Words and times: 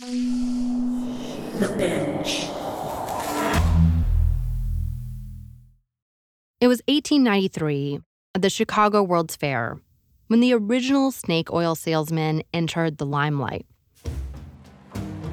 The 0.00 1.74
Binge. 1.76 2.48
It 6.60 6.66
was 6.66 6.80
1893 6.88 8.00
at 8.34 8.40
the 8.40 8.48
Chicago 8.48 9.02
World's 9.02 9.36
Fair 9.36 9.78
when 10.28 10.40
the 10.40 10.54
original 10.54 11.10
snake 11.10 11.52
oil 11.52 11.74
salesman 11.74 12.42
entered 12.54 12.96
the 12.96 13.04
limelight. 13.04 13.66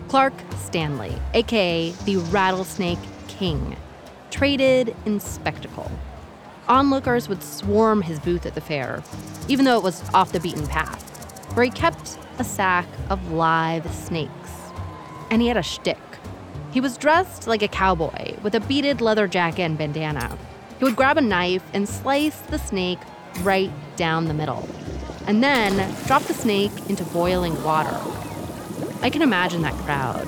Clark 0.09 0.33
Stanley, 0.57 1.15
aka 1.33 1.91
the 2.03 2.17
Rattlesnake 2.17 2.99
King, 3.29 3.77
traded 4.29 4.93
in 5.05 5.21
spectacle. 5.21 5.89
Onlookers 6.67 7.29
would 7.29 7.41
swarm 7.41 8.01
his 8.01 8.19
booth 8.19 8.45
at 8.45 8.55
the 8.55 8.61
fair, 8.61 9.03
even 9.47 9.63
though 9.63 9.77
it 9.77 9.83
was 9.83 10.03
off 10.13 10.33
the 10.33 10.39
beaten 10.41 10.67
path, 10.67 11.01
where 11.55 11.63
he 11.63 11.71
kept 11.71 12.17
a 12.39 12.43
sack 12.43 12.87
of 13.09 13.31
live 13.31 13.89
snakes. 13.93 14.38
And 15.31 15.41
he 15.41 15.47
had 15.47 15.57
a 15.57 15.63
shtick. 15.63 15.97
He 16.71 16.81
was 16.81 16.97
dressed 16.97 17.47
like 17.47 17.61
a 17.61 17.67
cowboy 17.67 18.35
with 18.41 18.55
a 18.55 18.59
beaded 18.59 19.01
leather 19.01 19.27
jacket 19.27 19.63
and 19.63 19.77
bandana. 19.77 20.37
He 20.77 20.83
would 20.83 20.95
grab 20.95 21.17
a 21.17 21.21
knife 21.21 21.63
and 21.73 21.89
slice 21.89 22.39
the 22.41 22.59
snake 22.59 22.99
right 23.41 23.71
down 23.95 24.25
the 24.25 24.33
middle, 24.33 24.67
and 25.27 25.43
then 25.43 25.95
drop 26.05 26.23
the 26.23 26.33
snake 26.33 26.71
into 26.89 27.03
boiling 27.05 27.61
water. 27.63 27.97
I 29.01 29.09
can 29.09 29.21
imagine 29.21 29.61
that 29.63 29.73
crowd, 29.85 30.27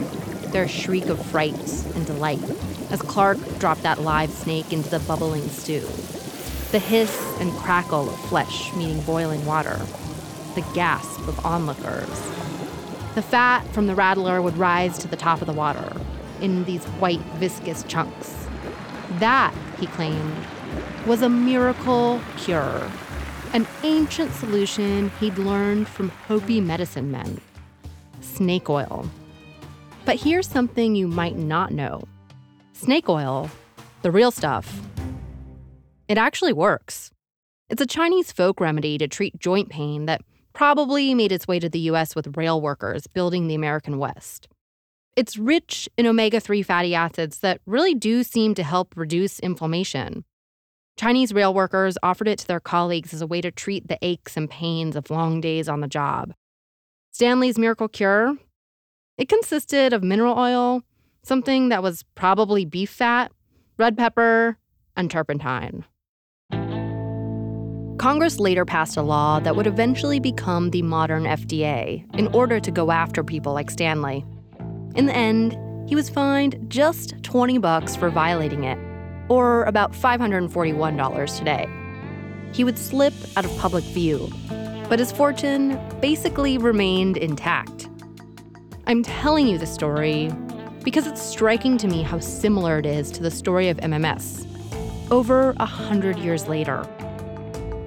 their 0.51 0.67
shriek 0.67 1.07
of 1.07 1.25
fright 1.25 1.55
and 1.95 2.05
delight 2.05 2.43
as 2.89 3.01
Clark 3.01 3.37
dropped 3.57 3.83
that 3.83 4.01
live 4.01 4.31
snake 4.31 4.73
into 4.73 4.89
the 4.89 4.99
bubbling 4.99 5.47
stew. 5.47 5.87
The 6.71 6.79
hiss 6.79 7.17
and 7.39 7.51
crackle 7.53 8.09
of 8.09 8.19
flesh 8.25 8.73
meeting 8.73 9.01
boiling 9.01 9.45
water, 9.45 9.79
the 10.55 10.65
gasp 10.73 11.27
of 11.27 11.45
onlookers. 11.45 12.09
The 13.15 13.21
fat 13.21 13.67
from 13.73 13.87
the 13.87 13.95
rattler 13.95 14.41
would 14.41 14.57
rise 14.57 14.97
to 14.99 15.07
the 15.07 15.17
top 15.17 15.41
of 15.41 15.47
the 15.47 15.53
water 15.53 15.95
in 16.39 16.63
these 16.63 16.85
white, 16.85 17.19
viscous 17.35 17.83
chunks. 17.83 18.47
That, 19.19 19.53
he 19.79 19.87
claimed, 19.87 20.35
was 21.05 21.21
a 21.21 21.29
miracle 21.29 22.21
cure, 22.37 22.89
an 23.53 23.67
ancient 23.83 24.31
solution 24.33 25.11
he'd 25.19 25.37
learned 25.37 25.87
from 25.87 26.09
Hopi 26.27 26.61
medicine 26.61 27.11
men 27.11 27.41
snake 28.21 28.69
oil. 28.69 29.09
But 30.05 30.19
here's 30.19 30.47
something 30.47 30.95
you 30.95 31.07
might 31.07 31.35
not 31.35 31.71
know 31.71 32.03
snake 32.73 33.09
oil, 33.09 33.51
the 34.01 34.11
real 34.11 34.31
stuff, 34.31 34.81
it 36.07 36.17
actually 36.17 36.53
works. 36.53 37.11
It's 37.69 37.81
a 37.81 37.85
Chinese 37.85 38.31
folk 38.31 38.59
remedy 38.59 38.97
to 38.97 39.07
treat 39.07 39.39
joint 39.39 39.69
pain 39.69 40.05
that 40.05 40.21
probably 40.53 41.13
made 41.13 41.31
its 41.31 41.47
way 41.47 41.59
to 41.59 41.69
the 41.69 41.79
US 41.91 42.15
with 42.15 42.35
rail 42.37 42.61
workers 42.61 43.07
building 43.07 43.47
the 43.47 43.55
American 43.55 43.97
West. 43.97 44.47
It's 45.15 45.37
rich 45.37 45.89
in 45.97 46.07
omega 46.07 46.39
3 46.39 46.63
fatty 46.63 46.95
acids 46.95 47.39
that 47.39 47.61
really 47.65 47.93
do 47.93 48.23
seem 48.23 48.55
to 48.55 48.63
help 48.63 48.95
reduce 48.95 49.39
inflammation. 49.39 50.23
Chinese 50.97 51.33
rail 51.33 51.53
workers 51.53 51.97
offered 52.03 52.27
it 52.27 52.39
to 52.39 52.47
their 52.47 52.59
colleagues 52.59 53.13
as 53.13 53.21
a 53.21 53.27
way 53.27 53.41
to 53.41 53.51
treat 53.51 53.87
the 53.87 53.97
aches 54.01 54.37
and 54.37 54.49
pains 54.49 54.95
of 54.95 55.09
long 55.09 55.41
days 55.41 55.67
on 55.67 55.81
the 55.81 55.87
job. 55.87 56.33
Stanley's 57.11 57.57
miracle 57.57 57.87
cure? 57.87 58.35
It 59.17 59.27
consisted 59.27 59.93
of 59.93 60.03
mineral 60.03 60.37
oil, 60.37 60.83
something 61.23 61.69
that 61.69 61.83
was 61.83 62.03
probably 62.15 62.65
beef 62.65 62.89
fat, 62.89 63.31
red 63.77 63.97
pepper, 63.97 64.57
and 64.95 65.11
turpentine. 65.11 65.85
Congress 68.01 68.39
later 68.39 68.65
passed 68.65 68.97
a 68.97 69.01
law 69.03 69.39
that 69.39 69.55
would 69.55 69.67
eventually 69.67 70.19
become 70.19 70.71
the 70.71 70.81
modern 70.81 71.25
FDA 71.25 72.03
in 72.17 72.25
order 72.29 72.59
to 72.59 72.71
go 72.71 72.89
after 72.89 73.23
people 73.23 73.53
like 73.53 73.69
Stanley. 73.69 74.25
In 74.95 75.05
the 75.05 75.15
end, 75.15 75.55
he 75.87 75.93
was 75.93 76.09
fined 76.09 76.55
just 76.67 77.13
20 77.21 77.59
bucks 77.59 77.95
for 77.95 78.09
violating 78.09 78.63
it, 78.63 78.79
or 79.29 79.65
about 79.65 79.91
$541 79.91 81.37
today. 81.37 81.69
He 82.53 82.63
would 82.63 82.79
slip 82.79 83.13
out 83.37 83.45
of 83.45 83.55
public 83.59 83.83
view, 83.83 84.31
but 84.89 84.97
his 84.97 85.11
fortune 85.11 85.79
basically 86.01 86.57
remained 86.57 87.17
intact. 87.17 87.87
I'm 88.87 89.03
telling 89.03 89.45
you 89.45 89.59
the 89.59 89.67
story 89.67 90.31
because 90.83 91.05
it's 91.05 91.21
striking 91.21 91.77
to 91.77 91.87
me 91.87 92.01
how 92.01 92.17
similar 92.17 92.79
it 92.79 92.87
is 92.87 93.11
to 93.11 93.21
the 93.21 93.29
story 93.29 93.69
of 93.69 93.77
MMS. 93.77 94.47
Over 95.11 95.53
a 95.59 95.67
hundred 95.67 96.17
years 96.17 96.47
later, 96.47 96.83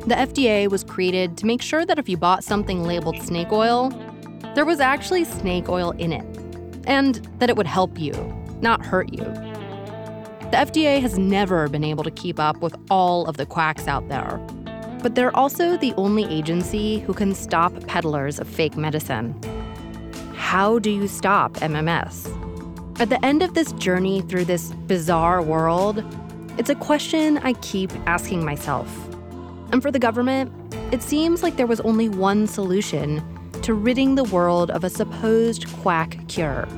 the 0.06 0.15
FDA 0.15 0.69
was 0.70 0.84
created 0.84 1.38
to 1.38 1.47
make 1.47 1.62
sure 1.62 1.87
that 1.87 1.98
if 1.98 2.09
you 2.10 2.19
bought 2.19 2.44
something 2.44 2.84
labeled 2.84 3.22
snake 3.22 3.50
oil, 3.50 3.91
there 4.54 4.66
was 4.66 4.78
actually 4.78 5.25
snake 5.25 5.69
oil 5.69 5.92
in 5.92 6.12
it, 6.12 6.26
and 6.87 7.16
that 7.38 7.48
it 7.48 7.56
would 7.56 7.66
help 7.66 7.98
you, 7.98 8.12
not 8.60 8.84
hurt 8.84 9.12
you. 9.12 9.25
The 10.50 10.60
FDA 10.60 11.00
has 11.00 11.19
never 11.19 11.69
been 11.69 11.84
able 11.84 12.04
to 12.04 12.10
keep 12.10 12.38
up 12.38 12.59
with 12.59 12.76
all 12.91 13.26
of 13.26 13.38
the 13.38 13.47
quacks 13.47 13.88
out 13.88 14.06
there, 14.09 14.37
but 15.03 15.14
they're 15.14 15.34
also 15.34 15.78
the 15.78 15.94
only 15.94 16.25
agency 16.25 16.98
who 17.00 17.14
can 17.14 17.34
stop 17.34 17.72
peddlers 17.87 18.38
of 18.38 18.47
fake 18.47 18.76
medicine. 18.76 19.34
How 20.34 20.78
do 20.78 20.91
you 20.91 21.09
stop 21.09 21.54
MMS? 21.54 22.31
At 23.00 23.09
the 23.09 23.25
end 23.25 23.43
of 23.43 23.54
this 23.54 23.72
journey 23.72 24.20
through 24.20 24.44
this 24.44 24.70
bizarre 24.87 25.43
world, 25.43 26.04
it's 26.59 26.70
a 26.70 26.75
question 26.75 27.38
I 27.38 27.54
keep 27.54 27.91
asking 28.06 28.44
myself. 28.44 29.03
And 29.74 29.82
for 29.82 29.90
the 29.90 29.98
government, 29.98 30.52
it 30.92 31.02
seems 31.02 31.42
like 31.42 31.56
there 31.56 31.66
was 31.66 31.80
only 31.80 32.08
one 32.08 32.46
solution 32.46 33.20
to 33.62 33.74
ridding 33.74 34.14
the 34.14 34.22
world 34.22 34.70
of 34.70 34.84
a 34.84 34.88
supposed 34.88 35.66
quack 35.80 36.16
cure. 36.28 36.68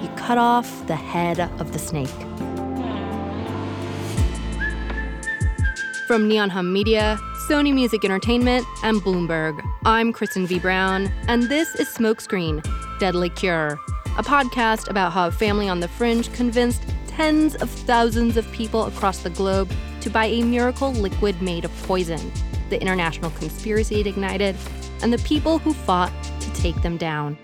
You 0.00 0.08
cut 0.14 0.38
off 0.38 0.86
the 0.86 0.94
head 0.94 1.40
of 1.58 1.72
the 1.72 1.80
snake. 1.80 2.08
From 6.06 6.28
Neon 6.28 6.50
Hum 6.50 6.72
Media, 6.72 7.18
Sony 7.48 7.74
Music 7.74 8.04
Entertainment, 8.04 8.64
and 8.84 9.00
Bloomberg, 9.00 9.60
I'm 9.84 10.12
Kristen 10.12 10.46
V. 10.46 10.60
Brown, 10.60 11.10
and 11.26 11.42
this 11.48 11.74
is 11.74 11.88
Smokescreen 11.88 12.64
Deadly 13.00 13.30
Cure, 13.30 13.80
a 14.16 14.22
podcast 14.22 14.88
about 14.88 15.10
how 15.10 15.26
a 15.26 15.32
family 15.32 15.68
on 15.68 15.80
the 15.80 15.88
fringe 15.88 16.32
convinced 16.34 16.84
tens 17.08 17.56
of 17.56 17.68
thousands 17.68 18.36
of 18.36 18.48
people 18.52 18.84
across 18.84 19.24
the 19.24 19.30
globe 19.30 19.68
to 20.00 20.10
buy 20.10 20.26
a 20.26 20.42
miracle 20.42 20.92
liquid 20.92 21.40
made 21.42 21.64
of 21.64 21.82
poison, 21.82 22.32
the 22.68 22.80
international 22.80 23.30
conspiracy 23.32 24.00
it 24.00 24.06
ignited, 24.06 24.56
and 25.02 25.12
the 25.12 25.18
people 25.18 25.58
who 25.58 25.72
fought 25.72 26.12
to 26.40 26.52
take 26.52 26.80
them 26.82 26.96
down. 26.96 27.38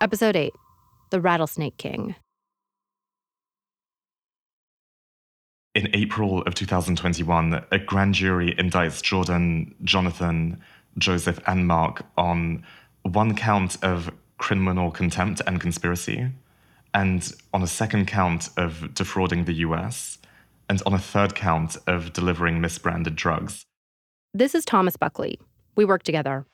Episode 0.00 0.34
8 0.34 0.52
The 1.10 1.20
Rattlesnake 1.20 1.76
King. 1.76 2.16
In 5.74 5.88
April 5.94 6.42
of 6.42 6.54
2021, 6.54 7.64
a 7.70 7.78
grand 7.78 8.14
jury 8.14 8.54
indicts 8.58 9.00
Jordan, 9.00 9.74
Jonathan, 9.84 10.60
Joseph, 10.98 11.40
and 11.46 11.66
Mark 11.66 12.04
on 12.18 12.64
one 13.04 13.34
count 13.34 13.82
of 13.82 14.10
criminal 14.42 14.90
contempt 14.90 15.40
and 15.46 15.60
conspiracy, 15.60 16.28
and 16.92 17.32
on 17.54 17.62
a 17.62 17.66
second 17.68 18.08
count 18.08 18.50
of 18.56 18.92
defrauding 18.92 19.44
the 19.44 19.52
US, 19.66 20.18
and 20.68 20.82
on 20.84 20.92
a 20.92 20.98
third 20.98 21.36
count 21.36 21.76
of 21.86 22.12
delivering 22.12 22.58
misbranded 22.58 23.14
drugs. 23.14 23.64
This 24.34 24.56
is 24.56 24.64
Thomas 24.64 24.96
Buckley. 24.96 25.38
We 25.76 25.84
work 25.84 26.02
together. 26.02 26.44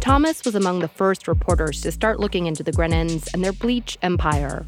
Thomas 0.00 0.42
was 0.46 0.54
among 0.54 0.78
the 0.78 0.88
first 0.88 1.28
reporters 1.28 1.82
to 1.82 1.92
start 1.92 2.18
looking 2.18 2.46
into 2.46 2.62
the 2.62 2.72
Grenons 2.72 3.28
and 3.34 3.44
their 3.44 3.52
bleach 3.52 3.98
empire. 4.00 4.64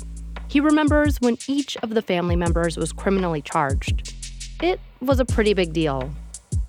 He 0.48 0.60
remembers 0.60 1.16
when 1.22 1.38
each 1.48 1.78
of 1.78 1.94
the 1.94 2.02
family 2.02 2.36
members 2.36 2.76
was 2.76 2.92
criminally 2.92 3.40
charged. 3.40 4.12
It 4.62 4.80
was 5.00 5.18
a 5.18 5.24
pretty 5.24 5.54
big 5.54 5.72
deal, 5.72 6.10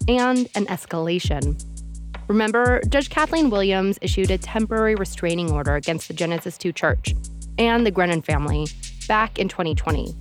and 0.08 0.48
an 0.56 0.68
escalation. 0.68 1.62
Remember, 2.28 2.82
Judge 2.90 3.10
Kathleen 3.10 3.50
Williams 3.50 3.98
issued 4.02 4.32
a 4.32 4.38
temporary 4.38 4.96
restraining 4.96 5.50
order 5.52 5.76
against 5.76 6.10
the 6.10 6.14
Genesis 6.14 6.58
2 6.58 6.74
Church 6.74 7.16
and 7.58 7.86
the 7.86 7.92
Grenon 7.92 8.22
family 8.22 8.68
back 9.08 9.40
in 9.40 9.48
2020. 9.48 10.14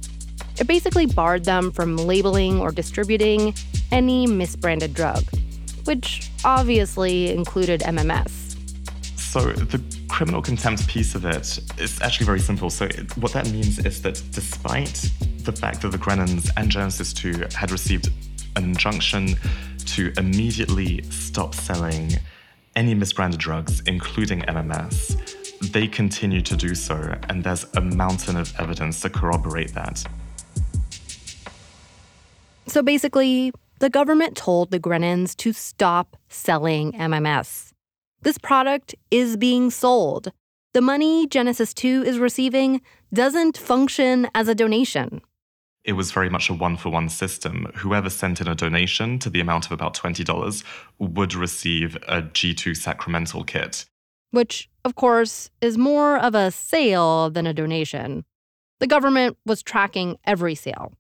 It 0.59 0.67
basically 0.69 1.07
barred 1.07 1.45
them 1.45 1.73
from 1.73 1.97
labeling 1.97 2.61
or 2.61 2.71
distributing 2.71 3.55
any 3.91 4.27
misbranded 4.27 4.95
drug, 4.95 5.25
which 5.85 6.31
obviously 6.45 7.31
included 7.31 7.81
MMS. 7.81 8.57
So 9.19 9.51
the 9.51 9.83
criminal 10.09 10.41
contempt 10.41 10.87
piece 10.87 11.17
of 11.17 11.25
it 11.25 11.59
is 11.79 12.01
actually 12.01 12.27
very 12.27 12.41
simple. 12.41 12.71
So 12.71 12.89
what 13.17 13.33
that 13.33 13.51
means 13.51 13.81
is 13.81 14.01
that 14.03 14.23
despite 14.31 15.11
the 15.39 15.53
fact 15.53 15.83
that 15.83 15.91
the 15.91 15.99
Grenons 15.99 16.51
and 16.57 16.71
Genesis 16.71 17.13
2 17.13 17.47
had 17.55 17.73
received 17.73 18.11
an 18.55 18.65
injunction 18.65 19.37
to 19.97 20.13
immediately 20.19 21.03
stop 21.11 21.55
selling 21.55 22.11
any 22.75 22.95
misbranded 22.95 23.39
drugs, 23.39 23.81
including 23.87 24.43
MMS, 24.43 25.73
they 25.73 25.89
continue 25.89 26.43
to 26.43 26.55
do 26.55 26.75
so, 26.75 27.15
and 27.31 27.43
there's 27.43 27.65
a 27.77 27.81
mountain 27.81 28.37
of 28.37 28.55
evidence 28.61 29.01
to 29.01 29.09
corroborate 29.09 29.73
that. 29.73 30.05
So 32.67 32.83
basically, 32.83 33.53
the 33.79 33.89
government 33.89 34.37
told 34.37 34.71
the 34.71 34.79
Grenons 34.79 35.35
to 35.37 35.55
stop 35.55 36.19
selling 36.29 36.93
MMS. 36.93 37.73
This 38.21 38.37
product 38.37 38.95
is 39.11 39.39
being 39.39 39.71
sold. 39.71 40.31
The 40.75 40.83
money 40.83 41.27
Genesis 41.27 41.73
2 41.73 42.03
is 42.05 42.19
receiving 42.19 42.83
doesn't 43.15 43.57
function 43.57 44.29
as 44.35 44.47
a 44.47 44.55
donation. 44.55 45.23
It 45.87 45.93
was 45.93 46.11
very 46.11 46.29
much 46.29 46.51
a 46.51 46.53
one 46.53 46.77
for 46.77 46.91
one 46.91 47.09
system. 47.09 47.71
Whoever 47.77 48.11
sent 48.11 48.41
in 48.41 48.49
a 48.49 48.57
donation 48.57 49.21
to 49.21 49.31
the 49.31 49.41
amount 49.41 49.67
of 49.67 49.73
about 49.73 49.95
$20 49.95 50.65
would 50.99 51.35
receive 51.35 51.95
a 52.09 52.23
G2 52.23 52.77
sacramental 52.77 53.45
kit. 53.45 53.87
Which, 54.33 54.69
of 54.85 54.97
course, 54.97 55.49
is 55.61 55.79
more 55.79 56.19
of 56.19 56.35
a 56.35 56.51
sale 56.51 57.31
than 57.31 57.47
a 57.47 57.55
donation. 57.55 58.25
The 58.81 58.89
government 58.89 59.39
was 59.47 59.63
tracking 59.63 60.19
every 60.25 60.57
sale, 60.57 60.93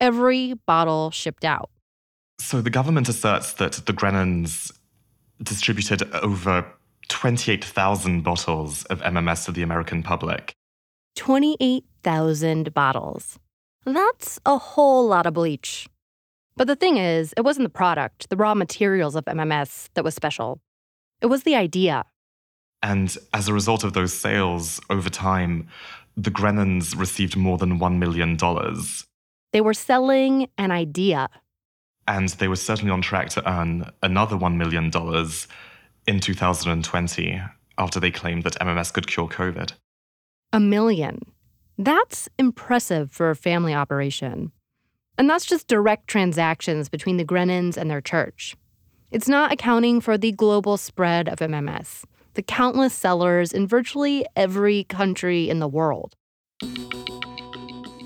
every 0.00 0.54
bottle 0.54 1.10
shipped 1.10 1.44
out. 1.44 1.70
So 2.38 2.60
the 2.60 2.70
government 2.70 3.08
asserts 3.08 3.54
that 3.54 3.72
the 3.72 3.92
Grenons 3.92 4.72
distributed 5.42 6.02
over 6.14 6.64
28,000 7.08 8.22
bottles 8.22 8.84
of 8.84 9.00
MMS 9.02 9.46
to 9.46 9.52
the 9.52 9.62
American 9.62 10.04
public. 10.04 10.54
28,000 11.16 12.72
bottles. 12.72 13.38
That's 13.84 14.38
a 14.46 14.58
whole 14.58 15.06
lot 15.06 15.26
of 15.26 15.34
bleach. 15.34 15.88
But 16.56 16.66
the 16.66 16.76
thing 16.76 16.98
is, 16.98 17.32
it 17.36 17.42
wasn't 17.42 17.64
the 17.64 17.70
product, 17.70 18.28
the 18.28 18.36
raw 18.36 18.54
materials 18.54 19.16
of 19.16 19.24
MMS 19.24 19.88
that 19.94 20.04
was 20.04 20.14
special. 20.14 20.60
It 21.20 21.26
was 21.26 21.44
the 21.44 21.56
idea. 21.56 22.04
And 22.82 23.16
as 23.32 23.48
a 23.48 23.54
result 23.54 23.84
of 23.84 23.92
those 23.92 24.12
sales, 24.12 24.80
over 24.90 25.08
time, 25.08 25.68
the 26.16 26.30
Grenons 26.30 26.94
received 26.96 27.36
more 27.36 27.58
than 27.58 27.78
$1 27.78 27.98
million. 27.98 28.36
They 29.52 29.60
were 29.60 29.74
selling 29.74 30.48
an 30.58 30.70
idea. 30.70 31.28
And 32.06 32.28
they 32.30 32.48
were 32.48 32.56
certainly 32.56 32.90
on 32.90 33.00
track 33.00 33.30
to 33.30 33.50
earn 33.50 33.90
another 34.02 34.36
$1 34.36 34.56
million 34.56 34.90
in 36.06 36.20
2020 36.20 37.42
after 37.78 38.00
they 38.00 38.10
claimed 38.10 38.42
that 38.42 38.58
MMS 38.60 38.92
could 38.92 39.06
cure 39.06 39.28
COVID. 39.28 39.72
A 40.52 40.60
million. 40.60 41.20
That's 41.82 42.28
impressive 42.38 43.10
for 43.10 43.30
a 43.30 43.34
family 43.34 43.74
operation. 43.74 44.52
And 45.18 45.28
that's 45.28 45.44
just 45.44 45.66
direct 45.66 46.06
transactions 46.06 46.88
between 46.88 47.16
the 47.16 47.24
Grenons 47.24 47.76
and 47.76 47.90
their 47.90 48.00
church. 48.00 48.54
It's 49.10 49.26
not 49.26 49.52
accounting 49.52 50.00
for 50.00 50.16
the 50.16 50.30
global 50.30 50.76
spread 50.76 51.28
of 51.28 51.40
MMS, 51.40 52.04
the 52.34 52.42
countless 52.42 52.94
sellers 52.94 53.52
in 53.52 53.66
virtually 53.66 54.24
every 54.36 54.84
country 54.84 55.50
in 55.50 55.58
the 55.58 55.66
world. 55.66 56.14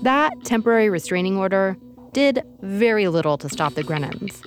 That 0.01 0.33
temporary 0.43 0.89
restraining 0.89 1.37
order 1.37 1.77
did 2.13 2.41
very 2.61 3.07
little 3.07 3.37
to 3.37 3.47
stop 3.47 3.75
the 3.75 3.83
Grenons, 3.83 4.41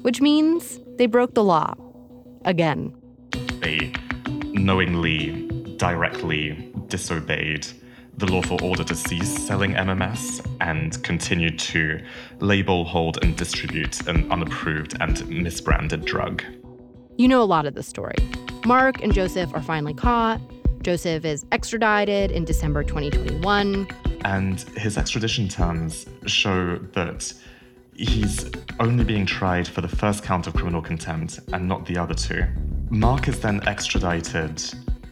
which 0.00 0.22
means 0.22 0.80
they 0.96 1.04
broke 1.04 1.34
the 1.34 1.44
law 1.44 1.74
again. 2.46 2.96
They 3.60 3.92
knowingly, 4.54 5.76
directly 5.76 6.72
disobeyed 6.88 7.66
the 8.16 8.26
lawful 8.26 8.62
order 8.64 8.84
to 8.84 8.94
cease 8.94 9.46
selling 9.46 9.74
MMS 9.74 10.46
and 10.60 11.02
continued 11.02 11.58
to 11.58 12.00
label, 12.40 12.84
hold, 12.84 13.22
and 13.22 13.36
distribute 13.36 14.06
an 14.06 14.30
unapproved 14.30 14.96
and 15.00 15.16
misbranded 15.18 16.04
drug. 16.04 16.42
You 17.16 17.28
know 17.28 17.42
a 17.42 17.44
lot 17.44 17.66
of 17.66 17.74
the 17.74 17.82
story. 17.82 18.16
Mark 18.64 19.02
and 19.02 19.12
Joseph 19.12 19.52
are 19.54 19.62
finally 19.62 19.94
caught. 19.94 20.40
Joseph 20.82 21.24
is 21.24 21.44
extradited 21.50 22.30
in 22.30 22.44
December 22.44 22.82
2021. 22.82 23.88
And 24.24 24.60
his 24.76 24.96
extradition 24.96 25.48
terms 25.48 26.06
show 26.26 26.76
that 26.92 27.32
he's 27.94 28.50
only 28.80 29.04
being 29.04 29.26
tried 29.26 29.66
for 29.66 29.80
the 29.80 29.88
first 29.88 30.22
count 30.22 30.46
of 30.46 30.54
criminal 30.54 30.82
contempt 30.82 31.40
and 31.52 31.66
not 31.68 31.86
the 31.86 31.96
other 31.96 32.14
two. 32.14 32.44
Mark 32.90 33.28
is 33.28 33.40
then 33.40 33.66
extradited 33.66 34.62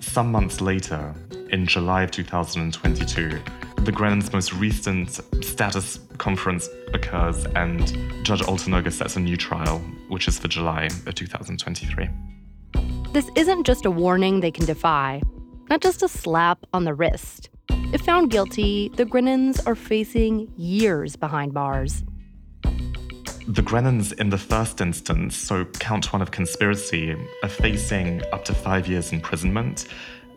some 0.03 0.33
months 0.33 0.61
later 0.61 1.15
in 1.51 1.67
July 1.67 2.03
of 2.03 2.11
2022, 2.11 3.39
the 3.79 3.93
Grenon's 3.93 4.33
most 4.33 4.53
recent 4.53 5.21
status 5.45 5.99
conference 6.19 6.69
occurs, 6.93 7.45
and 7.57 7.87
Judge 8.25 8.41
Altonaga 8.43 8.93
sets 8.93 9.17
a 9.17 9.21
new 9.21 9.37
trial, 9.37 9.79
which 10.09 10.29
is 10.29 10.39
for 10.39 10.49
July 10.49 10.85
of 11.07 11.15
2023. 11.15 12.09
This 13.13 13.31
isn't 13.37 13.65
just 13.65 13.85
a 13.85 13.91
warning 13.91 14.41
they 14.41 14.51
can 14.51 14.67
defy, 14.67 15.23
not 15.69 15.81
just 15.81 16.03
a 16.03 16.09
slap 16.09 16.59
on 16.73 16.85
the 16.85 16.95
wrist. 16.95 17.51
If 17.93 18.03
found 18.03 18.31
guilty, 18.31 18.91
the 18.97 19.05
Grenons 19.05 19.61
are 19.67 19.75
facing 19.75 20.51
years 20.57 21.17
behind 21.17 21.53
bars. 21.53 22.05
The 23.53 23.61
Grenons, 23.61 24.13
in 24.13 24.31
the 24.31 24.39
first 24.39 24.81
instance, 24.81 25.37
so 25.37 25.67
count 25.79 26.11
one 26.11 26.23
of 26.23 26.31
conspiracy, 26.31 27.15
are 27.43 27.49
facing 27.51 28.23
up 28.33 28.47
to 28.47 28.55
five 28.55 28.89
years 28.89 29.13
imprisonment 29.13 29.89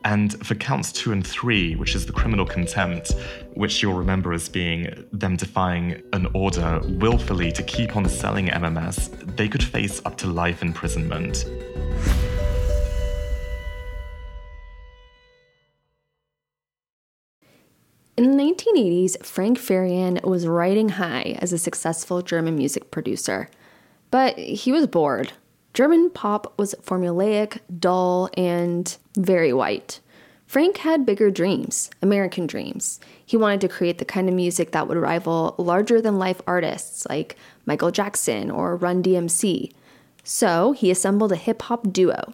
and 0.04 0.46
for 0.46 0.56
counts 0.56 0.92
two 0.92 1.14
and 1.14 1.26
three, 1.26 1.78
which 1.78 1.96
is 1.96 2.06
the 2.06 2.12
criminal 2.12 2.46
contempt, 2.46 3.14
which 3.54 3.82
you'll 3.82 3.94
remember 3.94 4.34
as 4.34 4.50
being 4.50 5.06
them 5.14 5.38
defying 5.38 6.04
an 6.12 6.28
order 6.34 6.82
willfully 6.84 7.54
to 7.54 7.64
keep 7.64 7.96
on 7.96 8.10
selling 8.10 8.48
MMS, 8.48 9.38
they 9.38 9.48
could 9.48 9.64
face 9.64 10.02
up 10.04 10.18
to 10.18 10.28
life 10.28 10.62
imprisonment. 10.62 11.46
In 18.18 18.32
the 18.32 18.44
1980s, 18.44 19.26
Frank 19.26 19.60
Farian 19.60 20.24
was 20.24 20.48
riding 20.48 20.90
high 20.90 21.38
as 21.40 21.52
a 21.52 21.58
successful 21.58 22.22
German 22.22 22.56
music 22.56 22.90
producer. 22.90 23.50
But 24.10 24.38
he 24.38 24.72
was 24.72 24.88
bored. 24.88 25.34
German 25.74 26.10
pop 26.10 26.58
was 26.58 26.76
formulaic, 26.82 27.60
dull, 27.78 28.30
and 28.38 28.96
very 29.18 29.52
white. 29.52 30.00
Frank 30.48 30.78
had 30.78 31.06
bigger 31.06 31.30
dreams, 31.30 31.90
American 32.02 32.48
dreams. 32.48 33.02
He 33.26 33.36
wanted 33.36 33.60
to 33.62 33.68
create 33.68 33.98
the 33.98 34.06
kind 34.06 34.30
of 34.30 34.36
music 34.36 34.72
that 34.72 34.88
would 34.88 34.98
rival 34.98 35.56
larger 35.58 36.00
than 36.00 36.18
life 36.18 36.42
artists 36.48 37.06
like 37.10 37.36
Michael 37.66 37.92
Jackson 37.92 38.50
or 38.50 38.78
Run 38.78 39.04
DMC. 39.04 39.74
So 40.24 40.72
he 40.72 40.90
assembled 40.90 41.34
a 41.34 41.36
hip 41.36 41.64
hop 41.64 41.92
duo, 41.92 42.34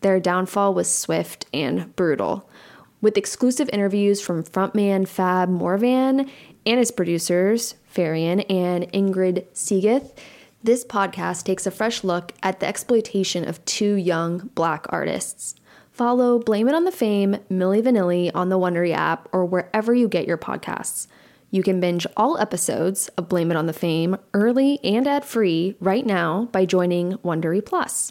their 0.00 0.20
downfall 0.20 0.74
was 0.74 0.90
swift 0.90 1.46
and 1.52 1.94
brutal. 1.96 2.48
With 3.00 3.18
exclusive 3.18 3.68
interviews 3.72 4.20
from 4.20 4.44
frontman 4.44 5.06
Fab 5.06 5.48
Morvan 5.48 6.30
and 6.66 6.78
his 6.78 6.90
producers, 6.90 7.74
Farian 7.94 8.44
and 8.50 8.90
Ingrid 8.92 9.44
Segieth, 9.52 10.12
this 10.62 10.84
podcast 10.84 11.44
takes 11.44 11.66
a 11.66 11.70
fresh 11.70 12.02
look 12.02 12.32
at 12.42 12.60
the 12.60 12.66
exploitation 12.66 13.46
of 13.46 13.62
two 13.66 13.96
young 13.96 14.50
black 14.54 14.86
artists. 14.88 15.54
Follow 15.92 16.38
Blame 16.38 16.68
It 16.68 16.74
on 16.74 16.84
the 16.84 16.90
Fame, 16.90 17.36
Milli 17.50 17.82
Vanilli 17.82 18.30
on 18.34 18.48
the 18.48 18.58
Wondery 18.58 18.94
app 18.94 19.28
or 19.32 19.44
wherever 19.44 19.94
you 19.94 20.08
get 20.08 20.26
your 20.26 20.38
podcasts. 20.38 21.06
You 21.50 21.62
can 21.62 21.78
binge 21.78 22.06
all 22.16 22.38
episodes 22.38 23.08
of 23.16 23.28
Blame 23.28 23.50
It 23.50 23.56
on 23.56 23.66
the 23.66 23.72
Fame 23.72 24.16
early 24.32 24.80
and 24.82 25.06
ad 25.06 25.24
free 25.24 25.76
right 25.78 26.04
now 26.04 26.48
by 26.50 26.64
joining 26.64 27.12
Wondery 27.18 27.64
Plus. 27.64 28.10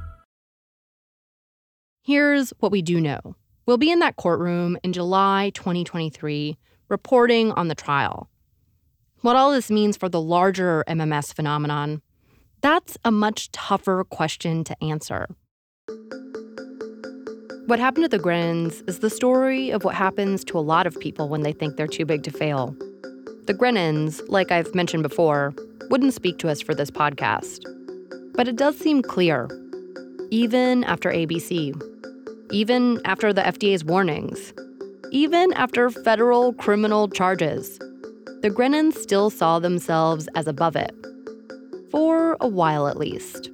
Here's 2.03 2.49
what 2.59 2.71
we 2.71 2.81
do 2.81 2.99
know 2.99 3.35
we'll 3.67 3.77
be 3.77 3.91
in 3.91 3.99
that 3.99 4.15
courtroom 4.15 4.75
in 4.83 4.91
July 4.91 5.51
2023, 5.53 6.57
reporting 6.89 7.51
on 7.51 7.67
the 7.67 7.75
trial. 7.75 8.27
What 9.21 9.35
all 9.35 9.51
this 9.51 9.69
means 9.69 9.97
for 9.97 10.09
the 10.09 10.19
larger 10.19 10.83
MMS 10.87 11.31
phenomenon, 11.31 12.01
that's 12.61 12.97
a 13.05 13.11
much 13.11 13.51
tougher 13.51 14.03
question 14.03 14.63
to 14.63 14.83
answer. 14.83 15.27
What 17.67 17.77
happened 17.77 18.05
to 18.05 18.09
the 18.09 18.17
Grenons 18.17 18.81
is 18.87 18.99
the 18.99 19.11
story 19.11 19.69
of 19.69 19.83
what 19.83 19.93
happens 19.93 20.43
to 20.45 20.57
a 20.57 20.59
lot 20.59 20.87
of 20.87 20.99
people 20.99 21.29
when 21.29 21.41
they 21.41 21.53
think 21.53 21.75
they're 21.75 21.85
too 21.85 22.05
big 22.05 22.23
to 22.23 22.31
fail. 22.31 22.75
The 23.45 23.53
Grenons, 23.53 24.21
like 24.27 24.51
I've 24.51 24.73
mentioned 24.73 25.03
before, 25.03 25.53
wouldn't 25.91 26.15
speak 26.15 26.39
to 26.39 26.49
us 26.49 26.61
for 26.61 26.73
this 26.73 26.89
podcast. 26.89 27.63
But 28.33 28.47
it 28.47 28.55
does 28.55 28.75
seem 28.79 29.03
clear, 29.03 29.47
even 30.31 30.85
after 30.85 31.09
ABC, 31.09 31.79
even 32.51 33.01
after 33.05 33.33
the 33.33 33.41
FDA's 33.41 33.83
warnings, 33.83 34.53
even 35.11 35.51
after 35.53 35.89
federal 35.89 36.53
criminal 36.53 37.09
charges, 37.09 37.77
the 38.41 38.49
Grenons 38.49 38.99
still 38.99 39.29
saw 39.29 39.59
themselves 39.59 40.29
as 40.33 40.47
above 40.47 40.77
it. 40.77 40.95
For 41.91 42.37
a 42.39 42.47
while 42.47 42.87
at 42.87 42.97
least. 42.97 43.51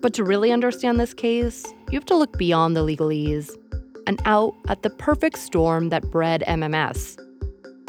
But 0.00 0.14
to 0.14 0.24
really 0.24 0.50
understand 0.50 0.98
this 0.98 1.12
case, 1.12 1.66
you 1.90 1.98
have 1.98 2.06
to 2.06 2.16
look 2.16 2.36
beyond 2.38 2.74
the 2.74 2.80
legalese 2.80 3.50
and 4.06 4.20
out 4.24 4.54
at 4.68 4.82
the 4.82 4.90
perfect 4.90 5.38
storm 5.38 5.90
that 5.90 6.10
bred 6.10 6.42
MMS. 6.48 7.18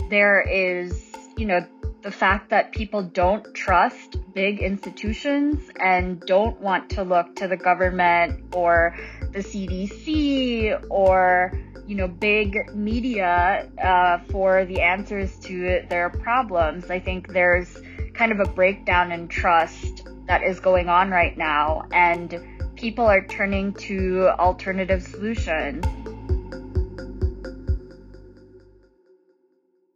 There 0.10 0.42
is, 0.42 1.14
you 1.38 1.46
know, 1.46 1.66
the 2.06 2.12
fact 2.12 2.52
that 2.52 2.72
people 2.72 3.02
don't 3.02 3.52
trust 3.56 4.18
big 4.36 4.60
institutions 4.60 5.60
and 5.80 6.22
don't 6.22 6.62
want 6.62 6.92
to 6.92 7.02
look 7.02 7.36
to 7.36 7.48
the 7.48 7.58
government 7.58 8.54
or 8.54 8.96
the 9.32 9.40
CDC 9.40 10.86
or 10.92 11.52
you 11.88 11.96
know 11.96 12.08
big 12.08 12.56
media 12.76 13.68
uh, 13.84 14.20
for 14.30 14.66
the 14.66 14.82
answers 14.82 15.36
to 15.40 15.82
their 15.90 16.12
problems. 16.12 16.92
I 16.92 17.00
think 17.00 17.30
there's 17.30 17.76
kind 18.14 18.32
of 18.32 18.40
a 18.40 18.52
breakdown 18.52 19.12
in 19.12 19.28
trust 19.28 20.08
that 20.28 20.44
is 20.44 20.60
going 20.60 20.90
on 20.90 21.10
right 21.10 21.36
now, 21.36 21.88
and 21.92 22.40
people 22.76 23.06
are 23.06 23.26
turning 23.26 23.74
to 23.74 24.30
alternative 24.38 25.02
solutions. 25.02 25.84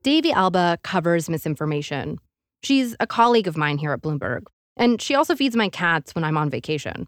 Davey 0.09 0.31
Alba 0.31 0.79
covers 0.81 1.29
misinformation. 1.29 2.17
She's 2.63 2.95
a 2.99 3.05
colleague 3.05 3.45
of 3.45 3.55
mine 3.55 3.77
here 3.77 3.91
at 3.91 4.01
Bloomberg, 4.01 4.45
and 4.75 4.99
she 4.99 5.13
also 5.13 5.35
feeds 5.35 5.55
my 5.55 5.69
cats 5.69 6.15
when 6.15 6.23
I'm 6.23 6.35
on 6.35 6.49
vacation. 6.49 7.07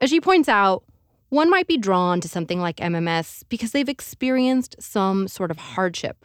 As 0.00 0.08
she 0.08 0.18
points 0.18 0.48
out, 0.48 0.82
one 1.28 1.50
might 1.50 1.66
be 1.66 1.76
drawn 1.76 2.22
to 2.22 2.28
something 2.30 2.58
like 2.58 2.76
MMS 2.76 3.44
because 3.50 3.72
they've 3.72 3.86
experienced 3.86 4.76
some 4.80 5.28
sort 5.28 5.50
of 5.50 5.58
hardship 5.58 6.24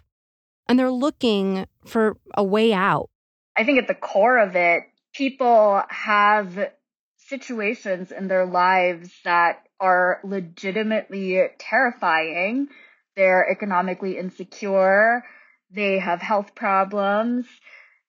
and 0.69 0.79
they're 0.79 0.91
looking 0.91 1.65
for 1.85 2.15
a 2.35 2.43
way 2.43 2.71
out. 2.71 3.09
I 3.57 3.65
think 3.65 3.77
at 3.77 3.89
the 3.89 3.93
core 3.93 4.37
of 4.37 4.55
it, 4.55 4.83
people 5.13 5.83
have 5.89 6.71
situations 7.17 8.13
in 8.13 8.29
their 8.29 8.45
lives 8.45 9.11
that 9.25 9.67
are 9.81 10.21
legitimately 10.23 11.49
terrifying. 11.59 12.69
They're 13.17 13.51
economically 13.51 14.17
insecure, 14.17 15.25
they 15.71 15.99
have 15.99 16.21
health 16.21 16.55
problems, 16.55 17.45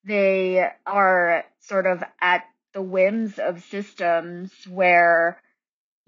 they 0.04 0.68
are 0.86 1.44
sort 1.60 1.86
of 1.86 2.02
at 2.20 2.44
the 2.72 2.82
whims 2.82 3.38
of 3.38 3.62
systems 3.64 4.52
where 4.68 5.40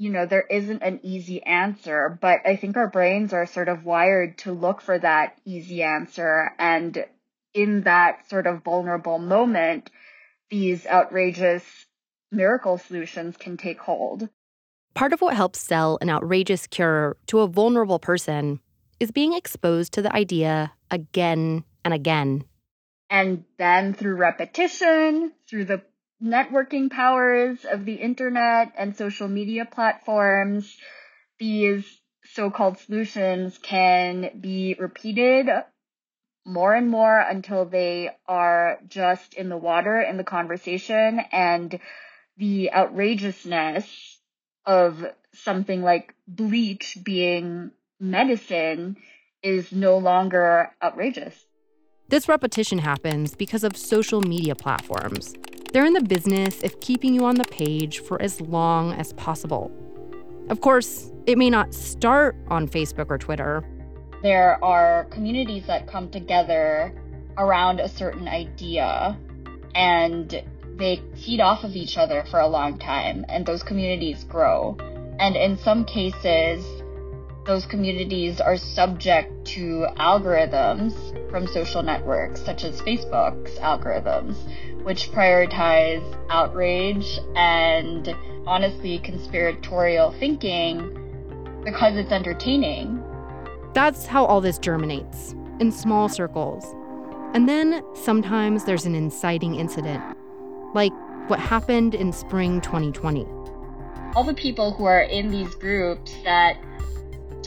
you 0.00 0.08
know, 0.08 0.24
there 0.24 0.46
isn't 0.48 0.82
an 0.82 0.98
easy 1.02 1.42
answer, 1.42 2.18
but 2.22 2.40
I 2.46 2.56
think 2.56 2.78
our 2.78 2.88
brains 2.88 3.34
are 3.34 3.44
sort 3.44 3.68
of 3.68 3.84
wired 3.84 4.38
to 4.38 4.52
look 4.52 4.80
for 4.80 4.98
that 4.98 5.38
easy 5.44 5.82
answer. 5.82 6.52
And 6.58 7.04
in 7.52 7.82
that 7.82 8.26
sort 8.30 8.46
of 8.46 8.64
vulnerable 8.64 9.18
moment, 9.18 9.90
these 10.48 10.86
outrageous 10.86 11.84
miracle 12.32 12.78
solutions 12.78 13.36
can 13.36 13.58
take 13.58 13.78
hold. 13.78 14.30
Part 14.94 15.12
of 15.12 15.20
what 15.20 15.36
helps 15.36 15.60
sell 15.60 15.98
an 16.00 16.08
outrageous 16.08 16.66
cure 16.66 17.18
to 17.26 17.40
a 17.40 17.46
vulnerable 17.46 17.98
person 17.98 18.60
is 19.00 19.10
being 19.10 19.34
exposed 19.34 19.92
to 19.92 20.00
the 20.00 20.16
idea 20.16 20.72
again 20.90 21.64
and 21.84 21.94
again. 21.94 22.44
And 23.08 23.44
then 23.58 23.94
through 23.94 24.16
repetition, 24.16 25.32
through 25.48 25.64
the 25.64 25.82
networking 26.22 26.90
powers 26.90 27.64
of 27.64 27.84
the 27.84 27.94
internet 27.94 28.72
and 28.76 28.96
social 28.96 29.28
media 29.28 29.64
platforms, 29.64 30.76
these 31.38 31.84
so-called 32.24 32.78
solutions 32.78 33.58
can 33.58 34.38
be 34.40 34.76
repeated 34.78 35.48
more 36.44 36.74
and 36.74 36.88
more 36.88 37.18
until 37.18 37.64
they 37.64 38.10
are 38.26 38.78
just 38.86 39.34
in 39.34 39.48
the 39.48 39.56
water 39.56 40.00
in 40.00 40.16
the 40.16 40.24
conversation 40.24 41.20
and 41.32 41.78
the 42.36 42.72
outrageousness 42.72 44.18
of 44.64 45.04
something 45.34 45.82
like 45.82 46.14
bleach 46.26 46.98
being 47.02 47.70
medicine 47.98 48.96
is 49.42 49.72
no 49.72 49.98
longer 49.98 50.70
outrageous. 50.82 51.46
This 52.08 52.28
repetition 52.28 52.78
happens 52.78 53.34
because 53.34 53.64
of 53.64 53.76
social 53.76 54.20
media 54.20 54.54
platforms. 54.54 55.34
They're 55.72 55.86
in 55.86 55.92
the 55.92 56.02
business 56.02 56.62
of 56.64 56.80
keeping 56.80 57.14
you 57.14 57.24
on 57.24 57.36
the 57.36 57.44
page 57.44 58.00
for 58.00 58.20
as 58.20 58.40
long 58.40 58.92
as 58.94 59.12
possible. 59.12 59.70
Of 60.48 60.60
course, 60.60 61.12
it 61.26 61.38
may 61.38 61.48
not 61.48 61.72
start 61.72 62.36
on 62.48 62.68
Facebook 62.68 63.10
or 63.10 63.18
Twitter. 63.18 63.64
There 64.22 64.62
are 64.64 65.04
communities 65.12 65.66
that 65.68 65.86
come 65.86 66.10
together 66.10 66.92
around 67.38 67.78
a 67.78 67.88
certain 67.88 68.26
idea 68.26 69.16
and 69.74 70.42
they 70.80 71.00
feed 71.24 71.40
off 71.40 71.62
of 71.62 71.72
each 71.72 71.96
other 71.96 72.24
for 72.30 72.40
a 72.40 72.48
long 72.48 72.78
time, 72.78 73.24
and 73.28 73.44
those 73.44 73.62
communities 73.62 74.24
grow. 74.24 74.76
And 75.20 75.36
in 75.36 75.58
some 75.58 75.84
cases, 75.84 76.64
those 77.46 77.66
communities 77.66 78.40
are 78.40 78.56
subject 78.56 79.44
to 79.44 79.86
algorithms 79.96 80.94
from 81.30 81.46
social 81.46 81.82
networks, 81.82 82.44
such 82.44 82.64
as 82.64 82.80
Facebook's 82.82 83.52
algorithms, 83.58 84.36
which 84.84 85.10
prioritize 85.10 86.04
outrage 86.28 87.18
and 87.36 88.14
honestly 88.46 88.98
conspiratorial 88.98 90.12
thinking 90.18 90.96
because 91.64 91.96
it's 91.96 92.12
entertaining. 92.12 93.02
That's 93.74 94.06
how 94.06 94.24
all 94.24 94.40
this 94.40 94.58
germinates 94.58 95.34
in 95.60 95.70
small 95.70 96.08
circles. 96.08 96.64
And 97.34 97.48
then 97.48 97.82
sometimes 97.94 98.64
there's 98.64 98.86
an 98.86 98.94
inciting 98.94 99.54
incident, 99.54 100.02
like 100.74 100.92
what 101.28 101.38
happened 101.38 101.94
in 101.94 102.12
spring 102.12 102.60
2020. 102.60 103.26
All 104.16 104.24
the 104.24 104.34
people 104.34 104.72
who 104.72 104.84
are 104.84 105.02
in 105.02 105.30
these 105.30 105.54
groups 105.54 106.12
that, 106.24 106.56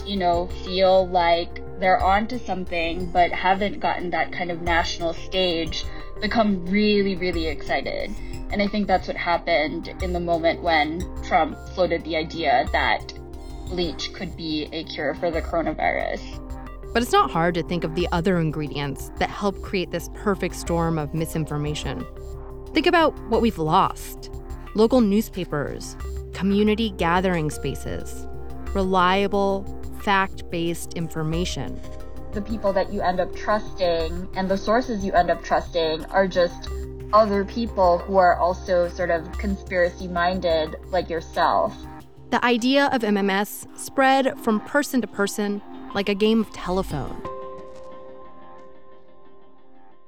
you 0.06 0.16
know, 0.16 0.48
feel 0.64 1.06
like 1.08 1.60
they're 1.80 2.02
onto 2.02 2.38
something 2.38 3.10
but 3.10 3.30
haven't 3.32 3.80
gotten 3.80 4.10
that 4.10 4.32
kind 4.32 4.50
of 4.50 4.62
national 4.62 5.12
stage 5.14 5.84
become 6.20 6.64
really, 6.66 7.16
really 7.16 7.46
excited. 7.46 8.14
And 8.50 8.62
I 8.62 8.68
think 8.68 8.86
that's 8.86 9.08
what 9.08 9.16
happened 9.16 9.92
in 10.02 10.12
the 10.12 10.20
moment 10.20 10.62
when 10.62 11.02
Trump 11.24 11.56
floated 11.74 12.04
the 12.04 12.16
idea 12.16 12.68
that 12.72 13.12
bleach 13.68 14.12
could 14.12 14.36
be 14.36 14.68
a 14.72 14.84
cure 14.84 15.14
for 15.14 15.30
the 15.30 15.42
coronavirus. 15.42 16.40
But 16.92 17.02
it's 17.02 17.12
not 17.12 17.30
hard 17.30 17.54
to 17.54 17.62
think 17.64 17.82
of 17.82 17.96
the 17.96 18.06
other 18.12 18.38
ingredients 18.38 19.10
that 19.18 19.28
help 19.28 19.60
create 19.62 19.90
this 19.90 20.08
perfect 20.14 20.54
storm 20.54 20.98
of 20.98 21.12
misinformation. 21.12 22.06
Think 22.72 22.86
about 22.86 23.18
what 23.28 23.40
we've 23.40 23.58
lost 23.58 24.30
local 24.76 25.00
newspapers, 25.00 25.96
community 26.32 26.90
gathering 26.90 27.50
spaces, 27.50 28.26
reliable, 28.74 29.64
fact 30.04 30.48
based 30.50 30.94
information 30.94 31.80
the 32.34 32.42
people 32.42 32.72
that 32.72 32.92
you 32.92 33.00
end 33.00 33.20
up 33.20 33.34
trusting 33.36 34.28
and 34.34 34.50
the 34.50 34.58
sources 34.58 35.04
you 35.04 35.12
end 35.12 35.30
up 35.30 35.42
trusting 35.44 36.04
are 36.06 36.26
just 36.26 36.68
other 37.12 37.44
people 37.44 37.98
who 37.98 38.16
are 38.16 38.36
also 38.36 38.88
sort 38.88 39.10
of 39.10 39.30
conspiracy 39.38 40.08
minded 40.08 40.74
like 40.90 41.08
yourself. 41.08 41.76
The 42.30 42.44
idea 42.44 42.86
of 42.86 43.02
MMS 43.02 43.78
spread 43.78 44.36
from 44.40 44.60
person 44.60 45.00
to 45.00 45.06
person 45.06 45.62
like 45.94 46.08
a 46.08 46.14
game 46.14 46.40
of 46.40 46.50
telephone. 46.52 47.22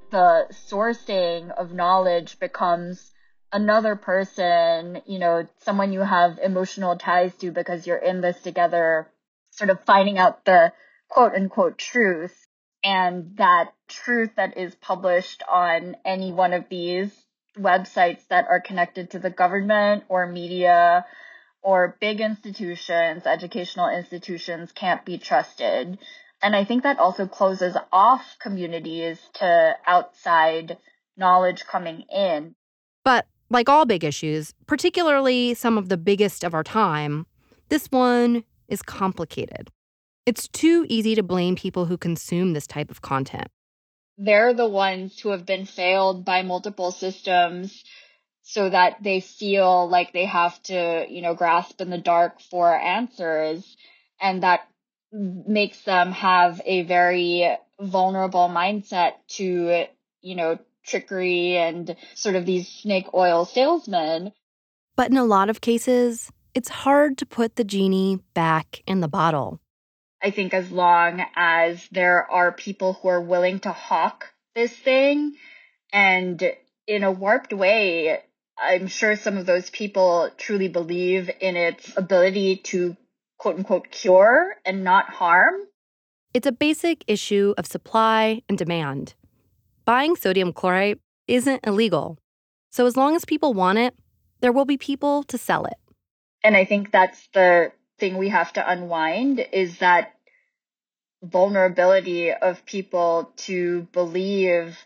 The 0.09 0.47
sourcing 0.51 1.51
of 1.51 1.73
knowledge 1.73 2.39
becomes 2.39 3.11
another 3.53 3.95
person, 3.95 5.01
you 5.05 5.19
know, 5.19 5.47
someone 5.59 5.93
you 5.93 6.01
have 6.01 6.39
emotional 6.39 6.97
ties 6.97 7.33
to 7.35 7.51
because 7.51 7.87
you're 7.87 7.95
in 7.97 8.19
this 8.19 8.41
together, 8.41 9.07
sort 9.57 9.69
of 9.69 9.83
finding 9.85 10.17
out 10.17 10.45
the 10.45 10.71
quote 11.09 11.33
unquote 11.33 11.77
truth. 11.77 12.47
And 12.83 13.35
that 13.37 13.73
truth 13.87 14.31
that 14.37 14.57
is 14.57 14.75
published 14.75 15.43
on 15.49 15.97
any 16.05 16.31
one 16.31 16.53
of 16.53 16.69
these 16.69 17.11
websites 17.57 18.21
that 18.29 18.45
are 18.49 18.61
connected 18.61 19.11
to 19.11 19.19
the 19.19 19.31
government 19.31 20.03
or 20.09 20.27
media 20.27 21.05
or 21.61 21.97
big 21.99 22.21
institutions, 22.21 23.25
educational 23.25 23.89
institutions 23.89 24.71
can't 24.71 25.03
be 25.03 25.17
trusted. 25.17 25.97
And 26.41 26.55
I 26.55 26.63
think 26.63 26.83
that 26.83 26.99
also 26.99 27.27
closes 27.27 27.75
off 27.91 28.37
communities 28.39 29.19
to 29.35 29.73
outside 29.85 30.77
knowledge 31.17 31.65
coming 31.65 32.03
in. 32.13 32.55
But 33.03 33.25
like 33.49 33.69
all 33.69 33.85
big 33.85 34.03
issues, 34.03 34.53
particularly 34.67 35.55
some 35.55 35.77
of 35.77 35.89
the 35.89 35.97
biggest 35.97 36.43
of 36.43 36.53
our 36.53 36.63
time, 36.63 37.25
this 37.69 37.87
one 37.87 38.43
is 38.67 38.81
complicated. 38.81 39.69
It's 40.25 40.47
too 40.47 40.85
easy 40.89 41.15
to 41.15 41.23
blame 41.23 41.55
people 41.55 41.85
who 41.85 41.97
consume 41.97 42.53
this 42.53 42.67
type 42.67 42.91
of 42.91 43.01
content. 43.01 43.47
They're 44.17 44.53
the 44.53 44.67
ones 44.67 45.19
who 45.19 45.29
have 45.29 45.45
been 45.45 45.65
failed 45.65 46.25
by 46.25 46.41
multiple 46.41 46.91
systems 46.91 47.83
so 48.41 48.69
that 48.69 49.03
they 49.03 49.19
feel 49.19 49.87
like 49.89 50.13
they 50.13 50.25
have 50.25 50.61
to, 50.63 51.05
you 51.09 51.21
know, 51.21 51.35
grasp 51.35 51.79
in 51.81 51.89
the 51.89 51.97
dark 51.97 52.41
for 52.41 52.73
answers. 52.73 53.77
And 54.19 54.43
that 54.43 54.67
makes 55.11 55.81
them 55.83 56.11
have 56.13 56.61
a 56.65 56.83
very 56.83 57.57
vulnerable 57.79 58.49
mindset 58.49 59.13
to, 59.27 59.85
you 60.21 60.35
know, 60.35 60.57
trickery 60.85 61.57
and 61.57 61.95
sort 62.15 62.35
of 62.35 62.45
these 62.45 62.67
snake 62.67 63.13
oil 63.13 63.45
salesmen. 63.45 64.31
But 64.95 65.11
in 65.11 65.17
a 65.17 65.25
lot 65.25 65.49
of 65.49 65.61
cases, 65.61 66.31
it's 66.57 66.69
hard 66.69 67.19
to 67.19 67.25
put 67.27 67.55
the 67.55 67.63
genie 67.63 68.17
back 68.33 68.81
in 68.87 68.99
the 68.99 69.07
bottle. 69.07 69.59
I 70.23 70.31
think 70.31 70.55
as 70.55 70.71
long 70.71 71.23
as 71.35 71.87
there 71.91 72.25
are 72.31 72.51
people 72.51 72.93
who 72.93 73.09
are 73.09 73.21
willing 73.21 73.59
to 73.59 73.71
hawk 73.71 74.33
this 74.55 74.75
thing 74.75 75.35
and 75.93 76.51
in 76.87 77.03
a 77.03 77.11
warped 77.11 77.53
way, 77.53 78.23
I'm 78.57 78.87
sure 78.87 79.15
some 79.15 79.37
of 79.37 79.45
those 79.45 79.69
people 79.69 80.31
truly 80.35 80.67
believe 80.67 81.29
in 81.39 81.55
its 81.55 81.95
ability 81.95 82.55
to 82.71 82.97
quote 83.37 83.57
unquote 83.57 83.91
cure 83.91 84.55
and 84.65 84.83
not 84.83 85.11
harm. 85.11 85.53
It's 86.33 86.47
a 86.47 86.51
basic 86.51 87.03
issue 87.05 87.53
of 87.55 87.67
supply 87.67 88.41
and 88.49 88.57
demand 88.57 89.13
buying 89.85 90.15
sodium 90.15 90.53
chlorite 90.53 90.97
isn't 91.27 91.67
illegal. 91.67 92.17
So 92.71 92.87
as 92.87 92.97
long 92.97 93.15
as 93.15 93.25
people 93.25 93.53
want 93.53 93.77
it, 93.77 93.93
there 94.41 94.51
will 94.51 94.65
be 94.65 94.75
people 94.75 95.21
to 95.25 95.37
sell 95.37 95.65
it. 95.65 95.77
And 96.47 96.55
I 96.55 96.63
think 96.63 96.93
that's 96.93 97.27
the 97.33 97.73
thing 97.99 98.15
we 98.15 98.29
have 98.29 98.53
to 98.53 98.71
unwind 98.71 99.45
is 99.51 99.79
that 99.79 100.13
vulnerability 101.21 102.31
of 102.31 102.65
people 102.65 103.33
to 103.47 103.81
believe 103.91 104.77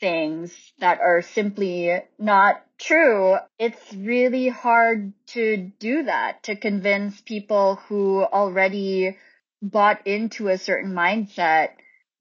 things 0.00 0.56
that 0.78 1.00
are 1.02 1.20
simply 1.20 2.00
not 2.18 2.64
true. 2.78 3.36
It's 3.58 3.92
really 3.92 4.48
hard 4.48 5.12
to 5.34 5.70
do 5.78 6.04
that, 6.04 6.44
to 6.44 6.56
convince 6.56 7.20
people 7.20 7.74
who 7.74 8.22
already 8.22 9.18
bought 9.60 10.06
into 10.06 10.48
a 10.48 10.56
certain 10.56 10.94
mindset 10.94 11.72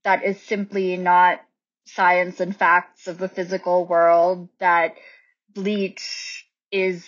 that 0.03 0.25
is 0.25 0.41
simply 0.41 0.98
not 0.98 1.39
science 1.86 2.41
and 2.41 2.53
facts 2.53 3.07
of 3.07 3.19
the 3.19 3.29
physical 3.29 3.86
world 3.86 4.50
that 4.60 4.96
bleach 5.53 6.46
is 6.74 7.07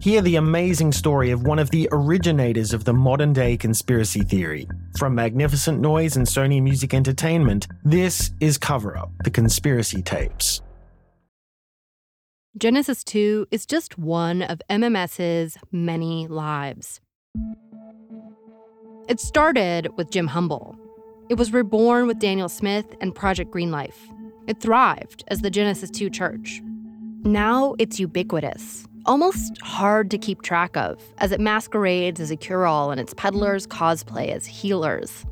Hear 0.00 0.20
the 0.20 0.36
amazing 0.36 0.92
story 0.92 1.30
of 1.30 1.44
one 1.44 1.58
of 1.58 1.70
the 1.70 1.88
originators 1.92 2.72
of 2.72 2.84
the 2.84 2.92
modern 2.92 3.32
day 3.32 3.56
conspiracy 3.56 4.22
theory. 4.22 4.66
From 4.98 5.14
Magnificent 5.14 5.80
Noise 5.80 6.16
and 6.16 6.26
Sony 6.26 6.60
Music 6.60 6.92
Entertainment, 6.92 7.68
this 7.84 8.32
is 8.40 8.58
Cover 8.58 8.96
Up 8.96 9.12
The 9.22 9.30
Conspiracy 9.30 10.02
Tapes. 10.02 10.60
Genesis 12.58 13.04
2 13.04 13.46
is 13.50 13.64
just 13.64 13.96
one 13.96 14.42
of 14.42 14.60
MMS's 14.68 15.56
many 15.70 16.26
lives. 16.26 17.00
It 19.08 19.20
started 19.20 19.88
with 19.96 20.10
Jim 20.10 20.26
Humble. 20.26 20.76
It 21.28 21.34
was 21.38 21.52
reborn 21.52 22.06
with 22.06 22.18
Daniel 22.18 22.48
Smith 22.48 22.86
and 23.00 23.14
Project 23.14 23.50
Green 23.50 23.70
Life. 23.70 24.08
It 24.48 24.60
thrived 24.60 25.22
as 25.28 25.42
the 25.42 25.50
Genesis 25.50 25.90
2 25.90 26.10
church. 26.10 26.60
Now 27.24 27.76
it's 27.78 28.00
ubiquitous 28.00 28.86
almost 29.06 29.60
hard 29.62 30.10
to 30.10 30.18
keep 30.18 30.42
track 30.42 30.76
of 30.76 31.02
as 31.18 31.32
it 31.32 31.40
masquerades 31.40 32.20
as 32.20 32.30
a 32.30 32.36
cure 32.36 32.66
all 32.66 32.90
and 32.90 33.00
its 33.00 33.14
peddlers 33.14 33.66
cosplay 33.66 34.28
as 34.28 34.46
healers. 34.46 35.24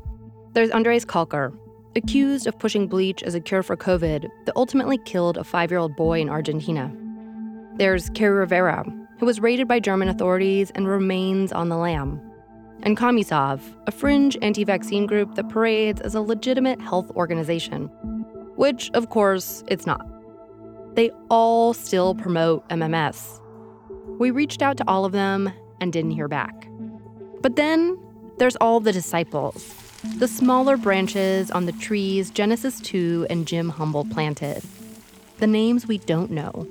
There's 0.53 0.71
Andreas 0.71 1.05
Kalcker, 1.05 1.57
accused 1.95 2.47
of 2.47 2.57
pushing 2.59 2.87
bleach 2.87 3.23
as 3.23 3.35
a 3.35 3.39
cure 3.39 3.63
for 3.63 3.77
COVID 3.77 4.29
that 4.45 4.55
ultimately 4.55 4.97
killed 5.05 5.37
a 5.37 5.43
five 5.43 5.71
year 5.71 5.79
old 5.79 5.95
boy 5.95 6.19
in 6.19 6.29
Argentina. 6.29 6.91
There's 7.75 8.09
Kerri 8.11 8.39
Rivera, 8.39 8.85
who 9.19 9.25
was 9.25 9.39
raided 9.39 9.67
by 9.67 9.79
German 9.79 10.09
authorities 10.09 10.71
and 10.75 10.87
remains 10.87 11.51
on 11.51 11.69
the 11.69 11.77
lam. 11.77 12.21
And 12.83 12.97
Comusav, 12.97 13.61
a 13.87 13.91
fringe 13.91 14.37
anti 14.41 14.63
vaccine 14.63 15.05
group 15.05 15.35
that 15.35 15.49
parades 15.49 16.01
as 16.01 16.15
a 16.15 16.21
legitimate 16.21 16.81
health 16.81 17.11
organization. 17.11 17.85
Which, 18.55 18.91
of 18.93 19.09
course, 19.09 19.63
it's 19.67 19.85
not. 19.85 20.05
They 20.95 21.11
all 21.29 21.73
still 21.73 22.15
promote 22.15 22.67
MMS, 22.69 23.40
we 24.21 24.29
reached 24.29 24.61
out 24.61 24.77
to 24.77 24.83
all 24.87 25.03
of 25.03 25.13
them 25.13 25.51
and 25.79 25.91
didn't 25.91 26.11
hear 26.11 26.27
back. 26.27 26.67
But 27.41 27.55
then 27.55 27.97
there's 28.37 28.55
all 28.57 28.79
the 28.79 28.91
disciples, 28.91 29.73
the 30.19 30.27
smaller 30.27 30.77
branches 30.77 31.49
on 31.49 31.65
the 31.65 31.71
trees 31.71 32.29
Genesis 32.29 32.79
2 32.81 33.25
and 33.31 33.47
Jim 33.47 33.69
Humble 33.69 34.05
planted. 34.05 34.61
The 35.39 35.47
names 35.47 35.87
we 35.87 35.97
don't 35.97 36.29
know. 36.29 36.67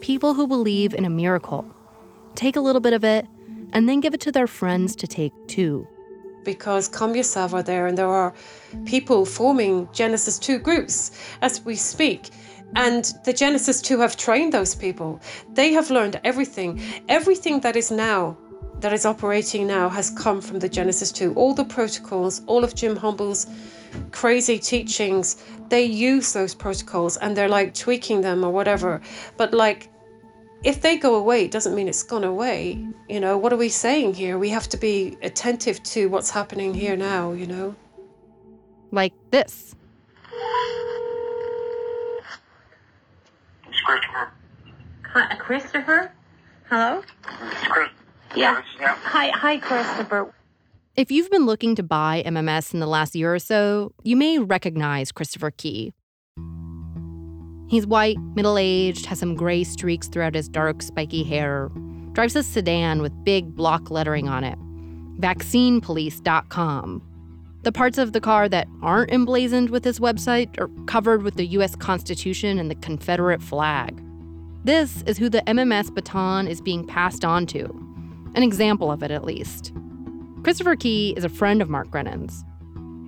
People 0.00 0.34
who 0.34 0.48
believe 0.48 0.92
in 0.92 1.04
a 1.04 1.10
miracle. 1.10 1.64
Take 2.34 2.56
a 2.56 2.60
little 2.60 2.80
bit 2.80 2.92
of 2.92 3.04
it 3.04 3.24
and 3.72 3.88
then 3.88 4.00
give 4.00 4.12
it 4.12 4.20
to 4.22 4.32
their 4.32 4.48
friends 4.48 4.96
to 4.96 5.06
take 5.06 5.32
too. 5.46 5.86
Because 6.42 6.88
are 7.00 7.62
there 7.62 7.86
and 7.86 7.96
there 7.96 8.08
are 8.08 8.34
people 8.84 9.24
forming 9.26 9.88
Genesis 9.92 10.40
2 10.40 10.58
groups 10.58 11.12
as 11.40 11.64
we 11.64 11.76
speak. 11.76 12.30
And 12.76 13.12
the 13.24 13.32
Genesis 13.32 13.82
2 13.82 13.98
have 14.00 14.16
trained 14.16 14.52
those 14.52 14.74
people. 14.74 15.20
They 15.52 15.72
have 15.72 15.90
learned 15.90 16.20
everything. 16.24 16.80
Everything 17.08 17.60
that 17.60 17.76
is 17.76 17.90
now, 17.90 18.36
that 18.80 18.92
is 18.92 19.04
operating 19.04 19.66
now, 19.66 19.88
has 19.88 20.10
come 20.10 20.40
from 20.40 20.60
the 20.60 20.68
Genesis 20.68 21.10
2. 21.12 21.34
All 21.34 21.54
the 21.54 21.64
protocols, 21.64 22.42
all 22.46 22.64
of 22.64 22.74
Jim 22.74 22.96
Humble's 22.96 23.46
crazy 24.12 24.58
teachings, 24.58 25.42
they 25.68 25.84
use 25.84 26.32
those 26.32 26.54
protocols 26.54 27.16
and 27.16 27.36
they're 27.36 27.48
like 27.48 27.74
tweaking 27.74 28.20
them 28.20 28.44
or 28.44 28.50
whatever. 28.50 29.00
But 29.36 29.52
like 29.52 29.90
if 30.62 30.82
they 30.82 30.96
go 30.96 31.16
away, 31.16 31.44
it 31.44 31.50
doesn't 31.50 31.74
mean 31.74 31.88
it's 31.88 32.02
gone 32.02 32.24
away. 32.24 32.86
You 33.08 33.20
know, 33.20 33.38
what 33.38 33.52
are 33.52 33.56
we 33.56 33.68
saying 33.68 34.14
here? 34.14 34.38
We 34.38 34.50
have 34.50 34.68
to 34.68 34.76
be 34.76 35.16
attentive 35.22 35.82
to 35.84 36.08
what's 36.08 36.30
happening 36.30 36.74
here 36.74 36.96
now, 36.96 37.32
you 37.32 37.46
know? 37.46 37.74
Like 38.90 39.14
this. 39.30 39.74
Christopher. 43.90 44.32
Hi, 45.02 45.24
uh, 45.24 45.36
Christopher? 45.36 46.12
Hello? 46.68 47.02
Chris. 47.22 47.88
Yeah. 48.36 48.62
Yeah. 48.78 48.94
Hi, 49.02 49.30
hi, 49.30 49.58
Christopher. 49.58 50.32
If 50.96 51.10
you've 51.10 51.30
been 51.30 51.46
looking 51.46 51.74
to 51.74 51.82
buy 51.82 52.22
MMS 52.24 52.72
in 52.72 52.80
the 52.80 52.86
last 52.86 53.16
year 53.16 53.34
or 53.34 53.38
so, 53.38 53.92
you 54.04 54.16
may 54.16 54.38
recognize 54.38 55.10
Christopher 55.10 55.50
Key. 55.50 55.92
He's 57.68 57.86
white, 57.86 58.18
middle 58.34 58.58
aged, 58.58 59.06
has 59.06 59.18
some 59.18 59.34
gray 59.34 59.64
streaks 59.64 60.08
throughout 60.08 60.34
his 60.34 60.48
dark, 60.48 60.82
spiky 60.82 61.24
hair, 61.24 61.70
drives 62.12 62.36
a 62.36 62.42
sedan 62.42 63.02
with 63.02 63.24
big 63.24 63.56
block 63.56 63.90
lettering 63.90 64.28
on 64.28 64.44
it 64.44 64.58
vaccinepolice.com. 65.20 67.09
The 67.62 67.72
parts 67.72 67.98
of 67.98 68.14
the 68.14 68.22
car 68.22 68.48
that 68.48 68.68
aren't 68.80 69.12
emblazoned 69.12 69.68
with 69.68 69.84
his 69.84 70.00
website 70.00 70.58
are 70.58 70.70
covered 70.86 71.22
with 71.22 71.34
the 71.34 71.46
US 71.48 71.76
Constitution 71.76 72.58
and 72.58 72.70
the 72.70 72.74
Confederate 72.76 73.42
flag. 73.42 74.02
This 74.64 75.02
is 75.02 75.18
who 75.18 75.28
the 75.28 75.42
MMS 75.42 75.94
baton 75.94 76.48
is 76.48 76.62
being 76.62 76.86
passed 76.86 77.22
on 77.22 77.44
to, 77.48 77.64
an 78.34 78.42
example 78.42 78.90
of 78.90 79.02
it 79.02 79.10
at 79.10 79.24
least. 79.24 79.74
Christopher 80.42 80.74
Key 80.74 81.12
is 81.18 81.24
a 81.24 81.28
friend 81.28 81.60
of 81.60 81.68
Mark 81.68 81.90
Grenon's. 81.90 82.44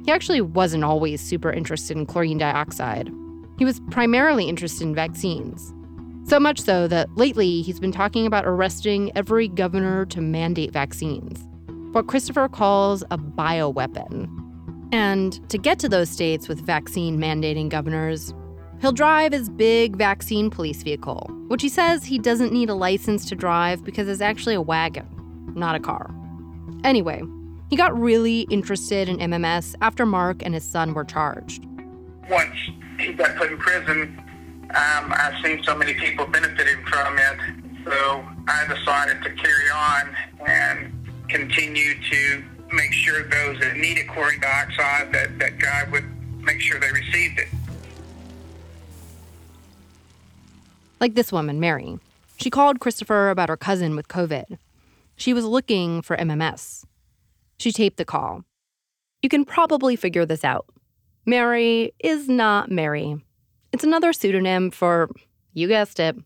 He 0.05 0.13
actually 0.13 0.43
wasn't 0.43 0.85
always 0.85 1.23
super 1.23 1.51
interested 1.51 1.97
in 1.97 2.05
chlorine 2.05 2.37
dioxide. 2.37 3.11
He 3.59 3.65
was 3.65 3.81
primarily 3.91 4.51
interested 4.51 4.83
in 4.83 4.95
vaccines. 4.95 5.73
So 6.29 6.39
much 6.39 6.61
so 6.61 6.87
that 6.89 7.09
lately 7.17 7.63
he's 7.63 7.81
been 7.81 7.91
talking 7.91 8.27
about 8.27 8.45
arresting 8.45 9.13
every 9.17 9.49
governor 9.49 10.05
to 10.07 10.21
mandate 10.21 10.73
vaccines, 10.73 11.47
what 11.93 12.07
Christopher 12.07 12.49
calls 12.51 13.03
a 13.11 13.17
bioweapon. 13.17 14.42
And 14.93 15.49
to 15.49 15.57
get 15.57 15.79
to 15.81 15.89
those 15.89 16.11
states 16.11 16.49
with 16.49 16.61
vaccine 16.61 17.19
mandating 17.19 17.71
governors, 17.71 18.35
he'll 18.83 18.93
drive 18.93 19.33
his 19.33 19.49
big 19.49 19.97
vaccine 19.97 20.51
police 20.51 20.83
vehicle, 20.83 21.31
which 21.49 21.63
he 21.63 21.71
says 21.71 22.05
he 22.05 22.19
doesn't 22.19 22.53
need 22.53 22.69
a 22.69 22.75
license 22.75 23.27
to 23.31 23.35
drive 23.35 23.83
because 23.85 24.07
it's 24.07 24.21
actually 24.21 24.55
a 24.55 24.61
wagon, 24.61 25.07
not 25.55 25.75
a 25.75 25.81
car. 25.81 26.15
Anyway, 26.85 27.23
he 27.71 27.77
got 27.77 27.99
really 27.99 28.43
interested 28.43 29.09
in 29.09 29.17
MMS 29.17 29.75
after 29.81 30.05
Mark 30.05 30.43
and 30.45 30.53
his 30.53 30.65
son 30.65 30.93
were 30.93 31.05
charged. 31.05 31.65
Once 32.29 32.55
he 32.99 33.15
got 33.15 33.35
put 33.37 33.51
in 33.51 33.57
prison, 33.57 34.23
um, 34.75 35.13
I've 35.17 35.43
seen 35.43 35.63
so 35.65 35.75
many 35.75 35.95
people 35.95 36.27
benefiting 36.27 36.85
from 36.85 37.19
it. 37.19 37.39
So 37.85 38.25
I 38.47 38.67
decided 38.69 39.23
to 39.23 39.31
carry 39.31 39.71
on 39.71 40.17
and 40.47 40.93
continue 41.29 41.95
to 42.11 42.45
make 42.73 42.93
sure 42.93 43.23
those 43.23 43.59
that 43.61 43.77
needed 43.77 44.09
chlorine 44.09 44.41
dioxide, 44.41 45.13
that, 45.13 45.39
that 45.39 45.59
God 45.59 45.91
would 45.91 46.05
make 46.43 46.61
sure 46.61 46.81
they 46.81 46.91
received 46.91 47.39
it. 47.39 47.49
Like 51.01 51.15
this 51.15 51.33
woman, 51.33 51.59
Mary. 51.61 51.99
She 52.37 52.51
called 52.51 52.81
Christopher 52.81 53.31
about 53.31 53.49
her 53.49 53.57
cousin 53.57 53.97
with 53.97 54.09
COVID. 54.09 54.59
She 55.17 55.33
was 55.33 55.45
looking 55.45 56.03
for 56.03 56.17
MMS. 56.17 56.85
She 57.59 57.73
taped 57.73 57.97
the 57.97 58.05
call. 58.05 58.45
You 59.21 59.29
can 59.29 59.45
probably 59.45 59.95
figure 59.95 60.27
this 60.27 60.45
out. 60.45 60.67
Mary 61.25 61.93
is 62.01 62.29
not 62.29 62.71
Mary. 62.71 63.17
It's 63.73 63.85
another 63.85 64.13
pseudonym 64.13 64.71
for, 64.71 65.11
you 65.55 65.69
guessed 65.69 66.01
it, 66.01 66.17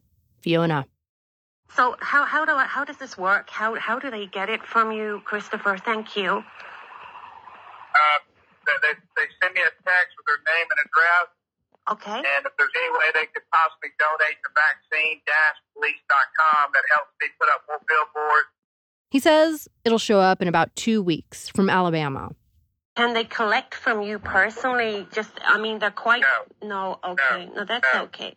Fiona. 0.40 0.87
So 1.76 1.96
how 2.00 2.24
how 2.24 2.46
do 2.46 2.52
I, 2.52 2.64
how 2.64 2.84
does 2.84 2.96
this 2.96 3.18
work? 3.18 3.50
How 3.50 3.74
how 3.74 3.98
do 3.98 4.10
they 4.10 4.24
get 4.26 4.48
it 4.48 4.64
from 4.64 4.92
you, 4.92 5.20
Christopher? 5.26 5.76
Thank 5.76 6.16
you. 6.16 6.40
Uh, 6.40 8.18
they, 8.64 8.94
they 9.16 9.26
send 9.42 9.52
me 9.54 9.60
a 9.60 9.70
text 9.84 10.16
with 10.16 10.24
their 10.26 10.38
name 10.40 10.66
and 10.72 10.80
address. 10.80 11.28
Okay. 11.92 12.18
And 12.18 12.46
if 12.46 12.52
there's 12.58 12.72
any 12.74 12.90
way 12.98 13.12
they 13.14 13.26
could 13.32 13.44
possibly 13.52 13.90
donate 14.00 14.42
to 14.42 14.50
vaccine-police.com 14.56 16.72
that 16.74 16.82
helps 16.92 17.12
me 17.20 17.28
put 17.38 17.48
up 17.48 17.62
more 17.68 17.78
billboards. 17.86 18.48
He 19.10 19.20
says 19.20 19.68
it'll 19.84 19.98
show 19.98 20.18
up 20.18 20.42
in 20.42 20.48
about 20.48 20.74
two 20.74 21.00
weeks 21.02 21.48
from 21.48 21.70
Alabama. 21.70 22.34
Can 22.96 23.12
they 23.12 23.24
collect 23.24 23.74
from 23.74 24.00
you 24.02 24.18
personally? 24.18 25.06
Just, 25.12 25.30
I 25.44 25.61
mean, 25.61 25.78
they're 25.78 25.90
quite. 25.90 26.22
No. 26.62 26.98
okay. 27.04 27.48
No, 27.54 27.64
that's 27.64 27.94
okay. 27.94 28.35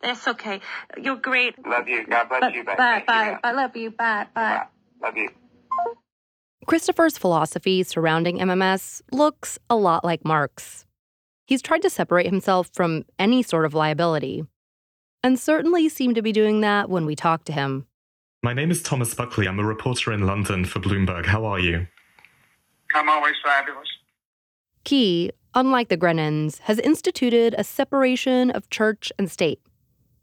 That's 0.00 0.28
okay. 0.28 0.60
You're 0.96 1.16
great. 1.16 1.54
Love 1.66 1.88
you. 1.88 2.06
God 2.06 2.28
bless 2.28 2.40
Bye, 2.40 2.48
you. 2.50 2.64
babe. 2.64 2.76
bye, 2.76 3.04
bye. 3.06 3.24
man. 3.32 3.38
I 3.42 3.52
love 3.52 3.76
you. 3.76 3.90
Bye, 3.90 4.26
bye. 4.32 4.66
Love 5.02 5.16
you. 5.16 5.30
Christopher's 6.66 7.18
philosophy 7.18 7.82
surrounding 7.82 8.38
MMS 8.38 9.02
looks 9.12 9.58
a 9.68 9.76
lot 9.76 10.04
like 10.04 10.24
Mark's. 10.24 10.84
He's 11.46 11.62
tried 11.62 11.82
to 11.82 11.90
separate 11.90 12.26
himself 12.26 12.70
from 12.72 13.04
any 13.18 13.42
sort 13.42 13.64
of 13.64 13.74
liability, 13.74 14.44
and 15.22 15.38
certainly 15.38 15.88
seemed 15.88 16.16
to 16.16 16.22
be 16.22 16.32
doing 16.32 16.60
that 16.62 16.88
when 16.90 17.06
we 17.06 17.14
talked 17.14 17.46
to 17.46 17.52
him. 17.52 17.86
My 18.42 18.52
name 18.52 18.70
is 18.72 18.82
Thomas 18.82 19.14
Buckley. 19.14 19.46
I'm 19.46 19.60
a 19.60 19.64
reporter 19.64 20.12
in 20.12 20.26
London 20.26 20.64
for 20.64 20.80
Bloomberg. 20.80 21.26
How 21.26 21.44
are 21.44 21.60
you? 21.60 21.86
I'm 22.94 23.08
always 23.08 23.34
fabulous. 23.44 23.88
Key, 24.86 25.32
unlike 25.52 25.88
the 25.88 25.96
Grenons, 25.96 26.60
has 26.60 26.78
instituted 26.78 27.56
a 27.58 27.64
separation 27.64 28.52
of 28.52 28.70
church 28.70 29.10
and 29.18 29.28
state. 29.28 29.60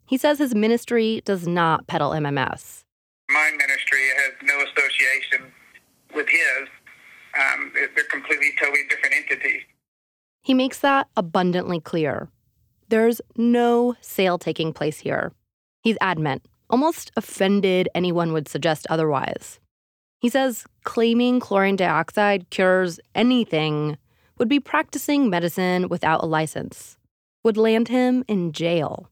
He 0.06 0.15
says 0.15 0.39
his 0.39 0.56
ministry 0.56 1.21
does 1.26 1.45
not 1.45 1.86
peddle 1.88 2.12
MMS. 2.12 2.86
My 3.30 3.52
ministry 3.58 3.99
has 4.15 4.32
no 4.41 4.56
association 4.60 5.52
with 6.15 6.30
his. 6.30 6.69
Um, 7.38 7.71
they're 7.73 7.89
they're 7.93 8.06
completely, 8.06 8.52
totally 8.58 8.84
different 8.89 9.15
entities. 9.15 9.63
He 10.43 10.54
makes 10.54 10.80
that 10.80 11.08
abundantly 11.17 11.82
clear. 11.82 12.30
There's 12.88 13.19
no 13.36 13.95
sale 13.99 14.38
taking 14.38 14.71
place 14.71 14.99
here. 14.99 15.34
He's 15.82 15.97
adamant, 15.99 16.45
almost 16.69 17.12
offended 17.17 17.89
anyone 17.93 18.32
would 18.32 18.47
suggest 18.47 18.88
otherwise. 18.89 19.60
He 20.21 20.30
says 20.30 20.63
claiming 20.86 21.41
chlorine 21.41 21.76
dioxide 21.76 22.49
cures 22.49 22.97
anything 23.13 23.97
would 24.38 24.50
be 24.50 24.60
practicing 24.60 25.30
medicine 25.30 25.89
without 25.89 26.24
a 26.24 26.28
license, 26.28 26.98
would 27.43 27.58
land 27.58 27.88
him 27.88 28.24
in 28.28 28.52
jail. 28.52 29.10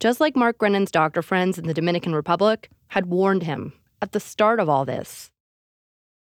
Just 0.00 0.20
like 0.20 0.36
Mark 0.36 0.58
Grenon's 0.58 0.90
doctor 0.90 1.22
friends 1.22 1.58
in 1.58 1.66
the 1.66 1.74
Dominican 1.74 2.14
Republic 2.14 2.70
had 2.88 3.06
warned 3.06 3.42
him 3.42 3.72
at 4.00 4.12
the 4.12 4.20
start 4.20 4.60
of 4.60 4.68
all 4.68 4.84
this. 4.84 5.30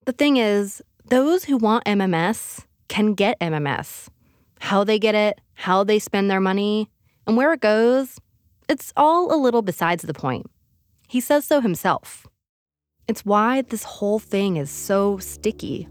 The 0.06 0.12
thing 0.12 0.38
is, 0.38 0.82
those 1.06 1.46
who 1.46 1.58
want 1.58 1.86
MMS 1.86 2.66
can 2.88 3.14
get 3.14 3.40
MMS. 3.40 4.10
How 4.60 4.84
they 4.84 5.00
get 5.00 5.16
it, 5.16 5.40
how 5.54 5.84
they 5.84 6.00
spend 6.00 6.30
their 6.30 6.42
money, 6.42 6.90
and 7.26 7.38
where 7.38 7.54
it 7.54 7.62
goes, 7.62 8.20
it's 8.68 8.94
all 8.98 9.34
a 9.34 9.38
little 9.38 9.62
besides 9.62 10.04
the 10.04 10.14
point. 10.14 10.50
He 11.08 11.20
says 11.20 11.46
so 11.46 11.62
himself. 11.62 12.28
It's 13.08 13.26
why 13.26 13.62
this 13.62 13.84
whole 13.84 14.20
thing 14.20 14.58
is 14.58 14.70
so 14.70 15.18
sticky. 15.18 15.88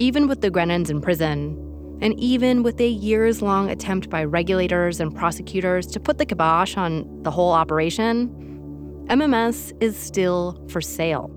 Even 0.00 0.28
with 0.28 0.42
the 0.42 0.50
Grenons 0.50 0.90
in 0.90 1.00
prison, 1.00 1.64
and 2.00 2.18
even 2.20 2.62
with 2.62 2.80
a 2.80 2.86
years 2.86 3.42
long 3.42 3.68
attempt 3.68 4.08
by 4.08 4.22
regulators 4.22 5.00
and 5.00 5.12
prosecutors 5.12 5.88
to 5.88 5.98
put 5.98 6.18
the 6.18 6.26
kibosh 6.26 6.76
on 6.76 7.22
the 7.24 7.30
whole 7.32 7.52
operation, 7.52 8.28
MMS 9.08 9.72
is 9.82 9.96
still 9.96 10.64
for 10.68 10.80
sale. 10.80 11.32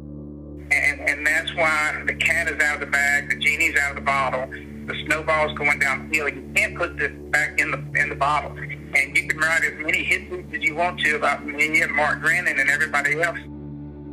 And, 0.69 1.01
and 1.01 1.25
that's 1.25 1.55
why 1.55 2.03
the 2.05 2.13
cat 2.13 2.49
is 2.49 2.61
out 2.61 2.75
of 2.75 2.81
the 2.81 2.85
bag, 2.85 3.29
the 3.31 3.35
genie's 3.37 3.75
out 3.77 3.91
of 3.91 3.95
the 3.95 4.03
bottle, 4.03 4.47
the 4.85 4.93
snowball's 5.05 5.57
going 5.57 5.79
downhill. 5.79 6.29
You 6.29 6.51
can't 6.55 6.77
put 6.77 6.97
this 6.97 7.11
back 7.31 7.59
in 7.59 7.71
the 7.71 7.77
in 7.99 8.09
the 8.09 8.15
bottle. 8.15 8.51
And 8.51 9.17
you 9.17 9.27
can 9.27 9.37
write 9.39 9.63
as 9.63 9.73
many 9.79 10.03
hit 10.03 10.29
books 10.29 10.53
as 10.53 10.61
you 10.61 10.75
want 10.75 10.99
to 10.99 11.15
about 11.15 11.45
me 11.45 11.81
and 11.81 11.91
Mark 11.93 12.21
Grenon 12.21 12.59
and 12.59 12.69
everybody 12.69 13.21
else. 13.21 13.39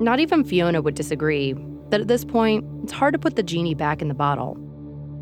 Not 0.00 0.20
even 0.20 0.42
Fiona 0.42 0.80
would 0.80 0.94
disagree 0.94 1.54
that 1.90 2.00
at 2.00 2.08
this 2.08 2.24
point, 2.24 2.64
it's 2.82 2.92
hard 2.92 3.12
to 3.14 3.18
put 3.18 3.36
the 3.36 3.42
genie 3.42 3.74
back 3.74 4.02
in 4.02 4.08
the 4.08 4.14
bottle. 4.14 4.56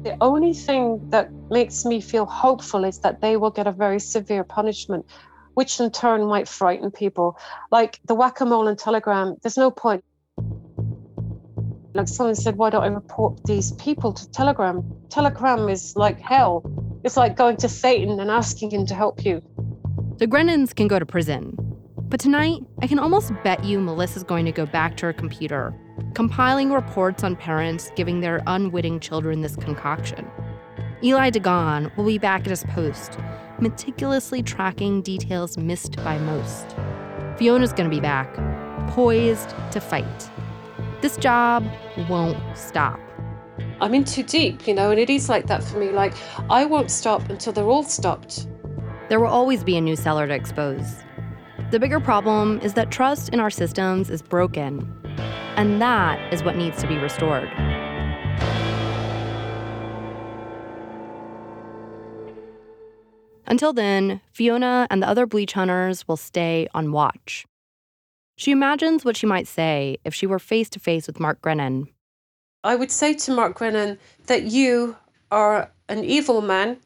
The 0.03 0.17
only 0.21 0.53
thing 0.53 1.11
that 1.11 1.33
makes 1.51 1.85
me 1.85 2.01
feel 2.01 2.27
hopeful 2.27 2.85
is 2.85 3.01
that 3.01 3.21
they 3.21 3.37
will 3.37 3.51
get 3.51 3.67
a 3.67 3.73
very 3.73 3.99
severe 3.99 4.45
punishment, 4.45 5.07
which 5.55 5.81
in 5.81 5.91
turn 5.91 6.25
might 6.27 6.47
frighten 6.47 6.91
people. 6.91 7.39
Like 7.73 7.99
the 8.05 8.15
whack 8.15 8.41
a 8.41 8.47
mole 8.47 8.69
and 8.69 8.79
Telegram, 8.79 9.37
there's 9.43 9.57
no 9.57 9.71
point. 9.71 10.05
Like 11.95 12.09
someone 12.09 12.35
said, 12.35 12.57
why 12.57 12.71
don't 12.71 12.85
I 12.85 12.89
report 12.89 13.43
these 13.45 13.73
people 13.73 14.13
to 14.13 14.31
Telegram? 14.31 14.85
Telegram 15.09 15.69
is 15.69 15.97
like 15.97 16.21
hell. 16.21 16.63
It's 17.05 17.17
like 17.17 17.37
going 17.37 17.57
to 17.59 17.69
Satan 17.69 18.21
and 18.21 18.31
asking 18.31 18.71
him 18.71 18.87
to 18.87 18.95
help 18.95 19.25
you. 19.25 19.43
The 20.19 20.27
Grenons 20.27 20.73
can 20.73 20.89
go 20.89 20.99
to 20.99 21.07
prison. 21.07 21.57
But 22.09 22.21
tonight, 22.21 22.61
I 22.81 22.87
can 22.87 22.99
almost 22.99 23.33
bet 23.43 23.65
you 23.65 23.81
Melissa's 23.81 24.23
going 24.23 24.45
to 24.45 24.53
go 24.53 24.67
back 24.67 24.97
to 24.99 25.07
her 25.07 25.13
computer, 25.13 25.75
compiling 26.15 26.73
reports 26.73 27.25
on 27.25 27.37
parents 27.37 27.91
giving 27.97 28.21
their 28.21 28.43
unwitting 28.47 29.01
children 29.01 29.43
this 29.43 29.57
concoction. 29.57 30.31
Eli 31.03 31.31
Dagon 31.31 31.91
will 31.97 32.07
be 32.07 32.19
back 32.19 32.41
at 32.43 32.51
his 32.51 32.65
post, 32.65 33.19
meticulously 33.61 34.43
tracking 34.43 35.03
details 35.03 35.59
missed 35.59 35.97
by 35.97 36.19
most. 36.19 36.75
Fiona's 37.37 37.73
gonna 37.73 37.89
be 37.89 38.01
back, 38.01 38.35
poised 38.89 39.55
to 39.73 39.81
fight. 39.81 40.31
This 41.03 41.17
job 41.17 41.65
won't 42.09 42.39
stop. 42.57 42.99
I'm 43.81 43.93
in 43.93 44.05
too 44.05 44.23
deep, 44.23 44.67
you 44.67 44.75
know, 44.75 44.91
and 44.91 44.99
it 44.99 45.11
is 45.11 45.29
like 45.29 45.47
that 45.49 45.63
for 45.63 45.79
me. 45.79 45.91
Like, 45.91 46.15
I 46.49 46.65
won't 46.65 46.91
stop 46.91 47.29
until 47.29 47.53
they're 47.53 47.69
all 47.69 47.83
stopped. 47.83 48.47
There 49.09 49.21
will 49.21 49.29
always 49.29 49.63
be 49.63 49.77
a 49.77 49.81
new 49.81 49.97
seller 49.97 50.27
to 50.27 50.35
expose. 50.35 50.97
The 51.71 51.79
bigger 51.79 52.01
problem 52.01 52.61
is 52.61 52.75
that 52.75 52.91
trust 52.91 53.29
in 53.31 53.41
our 53.41 53.51
systems 53.51 54.09
is 54.09 54.23
broken, 54.23 54.91
and 55.57 55.81
that 55.81 56.33
is 56.33 56.43
what 56.43 56.57
needs 56.57 56.81
to 56.81 56.87
be 56.87 56.97
restored. 56.99 57.51
Until 63.49 63.73
then, 63.73 64.21
Fiona 64.33 64.87
and 64.91 65.03
the 65.03 65.09
other 65.09 65.25
bleach 65.25 65.53
hunters 65.53 66.07
will 66.09 66.17
stay 66.17 66.69
on 66.75 66.93
watch. 66.93 67.47
She 68.37 68.51
imagines 68.51 69.05
what 69.05 69.17
she 69.17 69.27
might 69.27 69.47
say 69.47 69.99
if 70.05 70.13
she 70.15 70.27
were 70.27 70.39
face 70.39 70.69
to 70.71 70.81
face 70.81 71.07
with 71.07 71.21
Mark 71.21 71.41
Grenon. 71.41 71.89
I 72.63 72.75
would 72.75 72.91
say 72.91 73.15
to 73.15 73.33
Mark 73.33 73.59
Grenon 73.59 73.99
that 74.27 74.43
you 74.43 74.97
are 75.31 75.71
an 75.89 76.05
evil 76.05 76.43
man, 76.43 76.79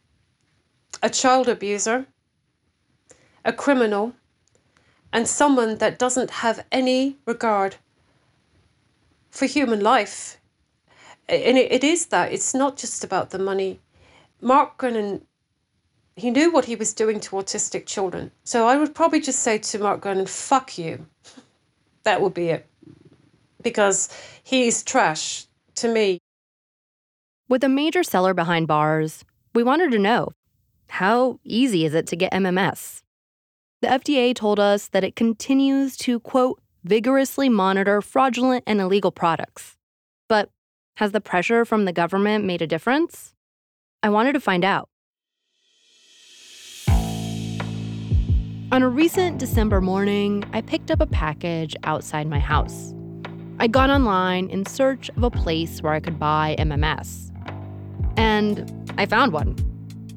a 1.03 1.11
child 1.11 1.49
abuser, 1.49 2.07
a 3.45 3.53
criminal, 3.53 4.13
and 5.13 5.27
someone 5.27 5.79
that 5.79 5.99
doesn't 5.99 6.31
have 6.31 6.65
any 6.71 7.17
regard 7.27 7.77
for 9.31 9.47
human 9.47 9.81
life. 9.81 10.39
And 11.29 11.57
it, 11.57 11.71
it 11.73 11.85
is 11.85 12.07
that. 12.07 12.33
It's 12.33 12.55
not 12.55 12.77
just 12.77 13.05
about 13.05 13.31
the 13.31 13.39
money. 13.39 13.81
Mark 14.41 14.79
Grenon, 14.79 15.23
he 16.17 16.31
knew 16.31 16.53
what 16.53 16.65
he 16.65 16.77
was 16.77 16.93
doing 16.93 17.21
to 17.21 17.37
autistic 17.37 17.87
children. 17.87 18.31
So 18.45 18.67
I 18.67 18.77
would 18.77 18.95
probably 18.95 19.21
just 19.21 19.41
say 19.41 19.59
to 19.59 19.79
Mark 19.79 20.03
Grenon, 20.03 20.29
fuck 20.29 20.79
you. 20.79 21.07
That 22.03 22.23
would 22.23 22.33
be 22.33 22.49
it. 22.49 22.67
Because 23.63 24.09
he's 24.43 24.83
trash 24.83 25.45
to 25.75 25.93
me. 25.93 26.19
With 27.47 27.63
a 27.63 27.69
major 27.69 28.03
seller 28.03 28.33
behind 28.33 28.67
bars, 28.67 29.23
we 29.55 29.63
wanted 29.63 29.91
to 29.91 29.99
know 29.99 30.31
how 30.89 31.39
easy 31.45 31.85
is 31.85 31.95
it 31.95 32.07
to 32.09 32.17
get 32.17 32.33
MMS? 32.33 33.03
The 33.81 33.89
FDA 33.89 34.35
told 34.35 34.59
us 34.61 34.89
that 34.89 35.05
it 35.05 35.17
continues 35.17 35.97
to, 35.99 36.21
quote, 36.21 36.60
vigorously 36.85 37.49
monitor 37.49 38.01
fraudulent 38.01 38.65
and 38.67 38.81
illegal 38.81 39.11
products. 39.11 39.77
But 40.29 40.51
has 40.97 41.13
the 41.13 41.21
pressure 41.21 41.65
from 41.65 41.85
the 41.85 41.93
government 41.93 42.45
made 42.45 42.63
a 42.63 42.67
difference? 42.67 43.35
I 44.03 44.09
wanted 44.09 44.33
to 44.33 44.41
find 44.41 44.65
out. 44.65 44.89
On 48.73 48.83
a 48.83 48.89
recent 48.89 49.39
December 49.39 49.81
morning, 49.81 50.45
I 50.53 50.61
picked 50.61 50.93
up 50.93 51.01
a 51.01 51.07
package 51.07 51.75
outside 51.83 52.29
my 52.29 52.39
house. 52.39 52.95
I'd 53.59 53.73
gone 53.73 53.91
online 53.91 54.49
in 54.49 54.65
search 54.65 55.11
of 55.11 55.23
a 55.25 55.31
place 55.31 55.83
where 55.83 55.93
I 55.93 56.01
could 56.01 56.21
buy 56.21 56.55
MMS. 56.59 57.33
And 58.17 58.93
I 58.97 59.07
found 59.07 59.33
one. 59.33 59.57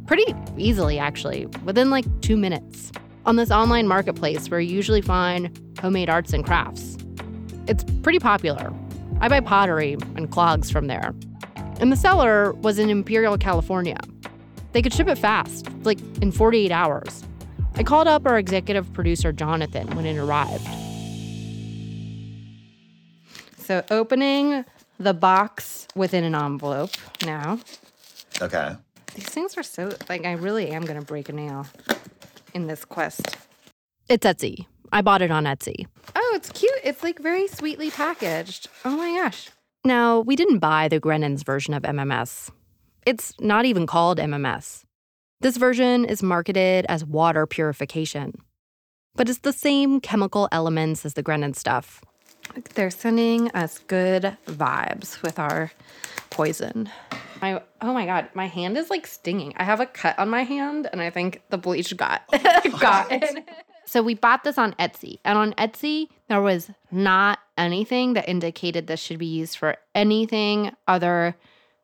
Pretty 0.05 0.35
easily, 0.57 0.99
actually, 0.99 1.47
within 1.65 1.89
like 1.89 2.05
two 2.21 2.37
minutes, 2.37 2.91
on 3.25 3.35
this 3.37 3.51
online 3.51 3.87
marketplace 3.87 4.49
where 4.49 4.59
you 4.59 4.75
usually 4.75 5.01
find 5.01 5.57
homemade 5.79 6.09
arts 6.09 6.33
and 6.33 6.45
crafts. 6.45 6.97
It's 7.67 7.83
pretty 8.01 8.19
popular. 8.19 8.73
I 9.21 9.29
buy 9.29 9.39
pottery 9.39 9.93
and 10.15 10.29
clogs 10.29 10.69
from 10.69 10.87
there. 10.87 11.13
And 11.79 11.91
the 11.91 11.95
seller 11.95 12.53
was 12.53 12.79
in 12.79 12.89
Imperial, 12.89 13.37
California. 13.37 13.97
They 14.73 14.81
could 14.81 14.93
ship 14.93 15.07
it 15.07 15.17
fast, 15.17 15.69
like 15.83 15.99
in 16.21 16.31
48 16.31 16.71
hours. 16.71 17.23
I 17.75 17.83
called 17.83 18.07
up 18.07 18.25
our 18.27 18.37
executive 18.37 18.91
producer, 18.93 19.31
Jonathan, 19.31 19.87
when 19.95 20.05
it 20.05 20.17
arrived. 20.17 20.67
So, 23.57 23.83
opening 23.89 24.65
the 24.99 25.13
box 25.13 25.87
within 25.95 26.23
an 26.23 26.35
envelope 26.35 26.91
now. 27.25 27.59
Okay. 28.41 28.75
These 29.15 29.25
things 29.25 29.57
are 29.57 29.63
so, 29.63 29.93
like, 30.09 30.25
I 30.25 30.33
really 30.33 30.69
am 30.69 30.83
going 30.83 30.99
to 30.99 31.05
break 31.05 31.29
a 31.29 31.33
nail 31.33 31.65
in 32.53 32.67
this 32.67 32.85
quest. 32.85 33.37
It's 34.09 34.25
Etsy. 34.25 34.65
I 34.91 35.01
bought 35.01 35.21
it 35.21 35.31
on 35.31 35.45
Etsy. 35.45 35.87
Oh, 36.15 36.33
it's 36.35 36.51
cute. 36.51 36.71
It's 36.83 37.03
like 37.03 37.19
very 37.19 37.47
sweetly 37.47 37.89
packaged. 37.89 38.67
Oh 38.85 38.95
my 38.95 39.09
gosh. 39.21 39.49
Now, 39.85 40.19
we 40.19 40.35
didn't 40.35 40.59
buy 40.59 40.87
the 40.87 40.99
Grenon's 40.99 41.43
version 41.43 41.73
of 41.73 41.83
MMS. 41.83 42.49
It's 43.05 43.33
not 43.39 43.65
even 43.65 43.85
called 43.85 44.17
MMS. 44.17 44.83
This 45.41 45.57
version 45.57 46.05
is 46.05 46.23
marketed 46.23 46.85
as 46.87 47.03
water 47.03 47.45
purification, 47.45 48.33
but 49.15 49.27
it's 49.27 49.39
the 49.39 49.51
same 49.51 49.99
chemical 49.99 50.47
elements 50.53 51.05
as 51.05 51.15
the 51.15 51.23
Grenon 51.23 51.53
stuff. 51.53 52.01
They're 52.75 52.91
sending 52.91 53.51
us 53.51 53.79
good 53.79 54.37
vibes 54.47 55.21
with 55.21 55.39
our 55.39 55.71
poison. 56.29 56.89
My, 57.43 57.61
oh 57.81 57.93
my 57.93 58.05
god, 58.05 58.29
my 58.33 58.47
hand 58.47 58.77
is 58.77 58.89
like 58.89 59.05
stinging. 59.05 59.53
I 59.57 59.65
have 59.65 59.81
a 59.81 59.85
cut 59.85 60.17
on 60.17 60.29
my 60.29 60.43
hand, 60.43 60.87
and 60.89 61.01
I 61.01 61.09
think 61.09 61.41
the 61.49 61.57
bleach 61.57 61.97
got 61.97 62.21
got 62.79 63.11
it. 63.11 63.45
So 63.85 64.01
we 64.01 64.13
bought 64.13 64.45
this 64.45 64.57
on 64.57 64.71
Etsy, 64.75 65.19
and 65.25 65.37
on 65.37 65.51
Etsy 65.55 66.07
there 66.29 66.39
was 66.39 66.71
not 66.89 67.39
anything 67.57 68.13
that 68.13 68.29
indicated 68.29 68.87
this 68.87 69.01
should 69.01 69.19
be 69.19 69.25
used 69.25 69.57
for 69.57 69.75
anything 69.93 70.71
other 70.87 71.35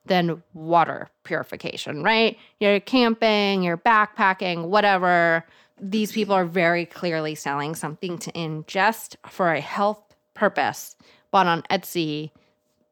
than 0.06 0.41
water 0.54 1.10
purification, 1.26 2.04
right? 2.04 2.38
You're 2.62 2.80
camping, 2.80 3.62
you're 3.62 3.78
backpacking, 3.78 4.69
whatever. 4.69 5.45
These 5.78 6.13
people 6.13 6.36
are 6.36 6.45
very 6.45 6.86
clearly 6.86 7.36
selling 7.36 7.76
something 7.76 8.17
to 8.19 8.32
ingest 8.32 9.17
for 9.28 9.52
a 9.52 9.60
health 9.60 10.15
purpose. 10.36 10.95
But 11.32 11.48
on 11.48 11.63
Etsy, 11.63 12.32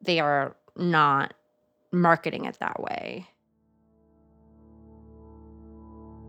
they 0.02 0.20
are 0.20 0.54
not 0.76 1.32
marketing 1.92 2.44
it 2.44 2.58
that 2.60 2.80
way. 2.82 3.26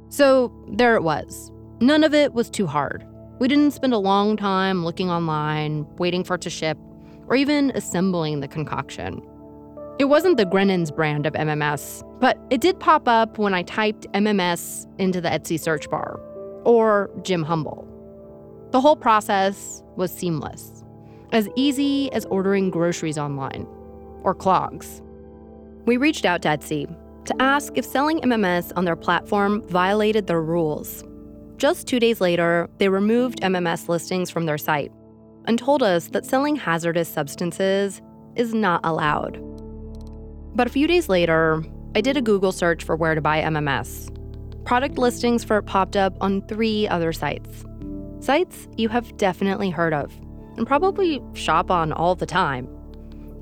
So 0.09 0.51
there 0.71 0.95
it 0.95 1.03
was. 1.03 1.51
None 1.79 2.03
of 2.03 2.13
it 2.13 2.33
was 2.33 2.49
too 2.49 2.67
hard. 2.67 3.05
We 3.39 3.47
didn't 3.47 3.71
spend 3.71 3.93
a 3.93 3.97
long 3.97 4.35
time 4.35 4.83
looking 4.83 5.09
online, 5.09 5.85
waiting 5.97 6.23
for 6.23 6.35
it 6.35 6.41
to 6.41 6.49
ship, 6.49 6.77
or 7.27 7.35
even 7.35 7.71
assembling 7.75 8.41
the 8.41 8.47
concoction. 8.47 9.21
It 9.99 10.05
wasn't 10.05 10.37
the 10.37 10.45
Grenon's 10.45 10.91
brand 10.91 11.25
of 11.25 11.33
MMS, 11.33 12.03
but 12.19 12.37
it 12.49 12.61
did 12.61 12.79
pop 12.79 13.07
up 13.07 13.37
when 13.37 13.53
I 13.53 13.63
typed 13.63 14.07
MMS 14.13 14.87
into 14.97 15.21
the 15.21 15.29
Etsy 15.29 15.59
search 15.59 15.89
bar, 15.89 16.19
or 16.63 17.09
Jim 17.21 17.43
Humble. 17.43 17.85
The 18.71 18.81
whole 18.81 18.95
process 18.95 19.83
was 19.95 20.11
seamless, 20.11 20.83
as 21.31 21.47
easy 21.55 22.11
as 22.13 22.25
ordering 22.25 22.71
groceries 22.71 23.17
online, 23.17 23.67
or 24.23 24.33
clogs. 24.33 25.01
We 25.89 25.97
reached 25.97 26.23
out 26.23 26.43
to 26.43 26.49
Etsy 26.49 26.85
to 27.25 27.41
ask 27.41 27.75
if 27.75 27.83
selling 27.83 28.19
MMS 28.19 28.71
on 28.75 28.85
their 28.85 28.95
platform 28.95 29.67
violated 29.69 30.27
their 30.27 30.39
rules. 30.39 31.03
Just 31.57 31.87
two 31.87 31.99
days 31.99 32.21
later, 32.21 32.69
they 32.77 32.89
removed 32.89 33.41
MMS 33.41 33.89
listings 33.89 34.29
from 34.29 34.45
their 34.45 34.59
site 34.59 34.91
and 35.45 35.57
told 35.57 35.81
us 35.81 36.09
that 36.09 36.27
selling 36.27 36.55
hazardous 36.55 37.09
substances 37.09 38.03
is 38.35 38.53
not 38.53 38.81
allowed. 38.83 39.39
But 40.55 40.67
a 40.67 40.69
few 40.69 40.85
days 40.85 41.09
later, 41.09 41.63
I 41.95 42.01
did 42.01 42.17
a 42.17 42.21
Google 42.21 42.51
search 42.51 42.83
for 42.83 42.95
where 42.95 43.15
to 43.15 43.21
buy 43.21 43.41
MMS. 43.41 44.15
Product 44.65 44.99
listings 44.99 45.43
for 45.43 45.57
it 45.57 45.63
popped 45.63 45.95
up 45.95 46.15
on 46.21 46.43
three 46.43 46.87
other 46.87 47.11
sites. 47.11 47.65
Sites 48.19 48.67
you 48.77 48.89
have 48.89 49.17
definitely 49.17 49.71
heard 49.71 49.95
of 49.95 50.15
and 50.55 50.67
probably 50.67 51.19
shop 51.33 51.71
on 51.71 51.91
all 51.91 52.13
the 52.13 52.27
time. 52.27 52.67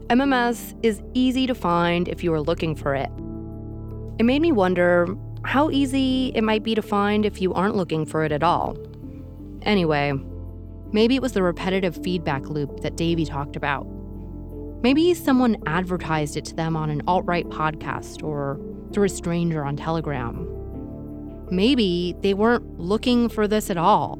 MMS 0.09 0.73
is 0.83 1.01
easy 1.13 1.47
to 1.47 1.53
find 1.53 2.07
if 2.07 2.23
you 2.23 2.33
are 2.33 2.39
looking 2.39 2.75
for 2.75 2.95
it. 2.95 3.09
It 4.19 4.23
made 4.23 4.41
me 4.41 4.53
wonder 4.53 5.05
how 5.43 5.69
easy 5.69 6.31
it 6.33 6.45
might 6.45 6.63
be 6.63 6.75
to 6.75 6.81
find 6.81 7.25
if 7.25 7.41
you 7.41 7.53
aren't 7.53 7.75
looking 7.75 8.05
for 8.05 8.23
it 8.23 8.31
at 8.31 8.41
all. 8.41 8.77
Anyway, 9.63 10.13
maybe 10.93 11.15
it 11.15 11.21
was 11.21 11.33
the 11.33 11.43
repetitive 11.43 12.01
feedback 12.01 12.47
loop 12.47 12.79
that 12.79 12.95
Davey 12.95 13.25
talked 13.25 13.57
about. 13.57 13.83
Maybe 14.81 15.13
someone 15.13 15.57
advertised 15.65 16.37
it 16.37 16.45
to 16.45 16.55
them 16.55 16.77
on 16.77 16.89
an 16.89 17.01
alt 17.05 17.25
right 17.25 17.47
podcast 17.49 18.23
or 18.23 18.61
through 18.93 19.05
a 19.05 19.09
stranger 19.09 19.65
on 19.65 19.75
Telegram. 19.75 20.47
Maybe 21.51 22.15
they 22.21 22.33
weren't 22.33 22.79
looking 22.79 23.27
for 23.27 23.45
this 23.45 23.69
at 23.69 23.77
all, 23.77 24.15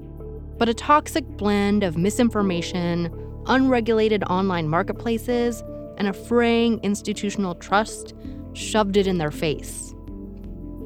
but 0.58 0.68
a 0.68 0.74
toxic 0.74 1.26
blend 1.38 1.84
of 1.84 1.96
misinformation, 1.96 3.10
unregulated 3.46 4.26
online 4.26 4.68
marketplaces, 4.68 5.64
and 5.98 6.08
a 6.08 6.14
fraying 6.14 6.80
institutional 6.84 7.56
trust 7.56 8.14
shoved 8.54 8.98
it 8.98 9.08
in 9.08 9.18
their 9.18 9.32
face, 9.32 9.94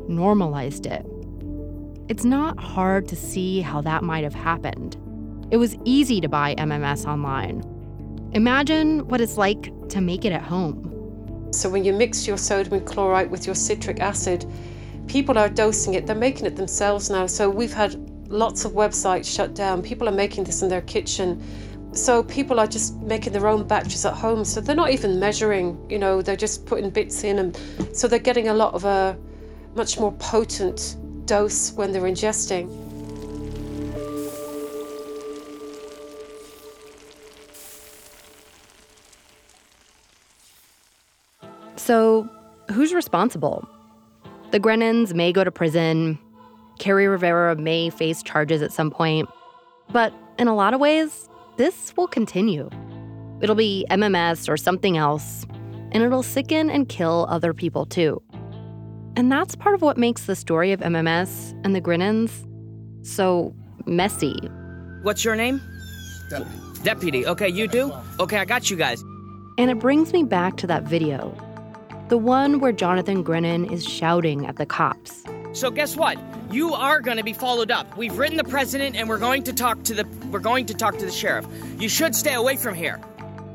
normalized 0.07 0.85
it. 0.85 1.05
It's 2.09 2.25
not 2.25 2.59
hard 2.59 3.07
to 3.07 3.15
see 3.15 3.61
how 3.61 3.81
that 3.81 4.03
might 4.03 4.23
have 4.23 4.33
happened. 4.33 4.97
It 5.51 5.57
was 5.57 5.77
easy 5.85 6.19
to 6.21 6.27
buy 6.27 6.55
MMS 6.55 7.05
online. 7.05 7.63
Imagine 8.33 9.07
what 9.07 9.21
it's 9.21 9.37
like 9.37 9.71
to 9.89 10.01
make 10.01 10.25
it 10.25 10.31
at 10.31 10.41
home. 10.41 10.87
So 11.51 11.69
when 11.69 11.83
you 11.83 11.93
mix 11.93 12.25
your 12.25 12.37
sodium 12.37 12.83
chlorite 12.85 13.29
with 13.29 13.45
your 13.45 13.55
citric 13.55 13.99
acid, 13.99 14.45
people 15.07 15.37
are 15.37 15.49
dosing 15.49 15.95
it. 15.95 16.07
They're 16.07 16.15
making 16.15 16.45
it 16.45 16.55
themselves 16.55 17.09
now. 17.09 17.25
So 17.27 17.49
we've 17.49 17.73
had 17.73 17.95
lots 18.29 18.63
of 18.63 18.71
websites 18.71 19.25
shut 19.25 19.53
down. 19.53 19.81
People 19.81 20.07
are 20.07 20.13
making 20.13 20.45
this 20.45 20.61
in 20.61 20.69
their 20.69 20.81
kitchen. 20.81 21.43
So 21.93 22.23
people 22.23 22.59
are 22.59 22.67
just 22.67 22.95
making 23.01 23.33
their 23.33 23.47
own 23.47 23.67
batches 23.67 24.05
at 24.05 24.13
home. 24.13 24.45
So 24.45 24.61
they're 24.61 24.75
not 24.75 24.91
even 24.91 25.19
measuring, 25.19 25.77
you 25.89 25.99
know, 25.99 26.21
they're 26.21 26.37
just 26.37 26.65
putting 26.65 26.89
bits 26.89 27.23
in. 27.23 27.39
And 27.39 27.59
so 27.91 28.07
they're 28.07 28.19
getting 28.19 28.47
a 28.47 28.53
lot 28.53 28.73
of 28.73 28.85
a 28.85 29.17
much 29.75 29.99
more 29.99 30.13
potent 30.13 30.95
dose 31.25 31.73
when 31.73 31.91
they're 31.91 32.03
ingesting. 32.03 32.69
So, 41.75 42.29
who's 42.71 42.93
responsible? 42.93 43.67
The 44.51 44.59
Grenons 44.59 45.13
may 45.13 45.33
go 45.33 45.43
to 45.43 45.51
prison. 45.51 46.19
Kerri 46.79 47.09
Rivera 47.09 47.55
may 47.55 47.89
face 47.89 48.23
charges 48.23 48.61
at 48.61 48.71
some 48.71 48.91
point. 48.91 49.27
But 49.91 50.13
in 50.37 50.47
a 50.47 50.55
lot 50.55 50.73
of 50.73 50.79
ways, 50.79 51.27
this 51.57 51.95
will 51.97 52.07
continue. 52.07 52.69
It'll 53.41 53.55
be 53.55 53.85
MMS 53.89 54.49
or 54.49 54.57
something 54.57 54.97
else, 54.97 55.45
and 55.91 56.03
it'll 56.03 56.23
sicken 56.23 56.69
and 56.69 56.87
kill 56.87 57.25
other 57.29 57.53
people 57.53 57.85
too. 57.85 58.21
And 59.15 59.31
that's 59.31 59.55
part 59.55 59.75
of 59.75 59.81
what 59.81 59.97
makes 59.97 60.25
the 60.25 60.35
story 60.35 60.71
of 60.71 60.79
MMS 60.79 61.53
and 61.65 61.75
the 61.75 61.81
Grenons 61.81 62.45
so 63.03 63.53
messy. 63.85 64.37
What's 65.01 65.25
your 65.25 65.35
name? 65.35 65.61
Deputy. 66.29 66.83
Deputy. 66.83 67.27
Okay, 67.27 67.49
you 67.49 67.67
do? 67.67 67.93
Okay, 68.19 68.37
I 68.37 68.45
got 68.45 68.69
you 68.69 68.77
guys. 68.77 69.03
And 69.57 69.69
it 69.69 69.79
brings 69.79 70.13
me 70.13 70.23
back 70.23 70.57
to 70.57 70.67
that 70.67 70.83
video 70.83 71.35
the 72.11 72.17
one 72.17 72.59
where 72.59 72.73
Jonathan 72.73 73.23
Grenon 73.23 73.71
is 73.71 73.85
shouting 73.85 74.45
at 74.45 74.57
the 74.57 74.65
cops. 74.65 75.23
So 75.53 75.69
guess 75.69 75.97
what? 75.97 76.17
You 76.51 76.73
are 76.73 77.01
going 77.01 77.17
to 77.17 77.23
be 77.23 77.33
followed 77.33 77.71
up. 77.71 77.97
We've 77.97 78.17
written 78.17 78.37
the 78.37 78.43
president 78.43 78.95
and 78.95 79.09
we're 79.09 79.17
going 79.17 79.43
to 79.43 79.53
talk 79.53 79.83
to 79.83 79.93
the 79.93 80.07
we're 80.31 80.39
going 80.39 80.65
to 80.67 80.73
talk 80.73 80.97
to 80.97 81.05
the 81.05 81.11
sheriff. 81.11 81.45
You 81.77 81.89
should 81.89 82.15
stay 82.15 82.33
away 82.33 82.55
from 82.55 82.73
here. 82.73 83.01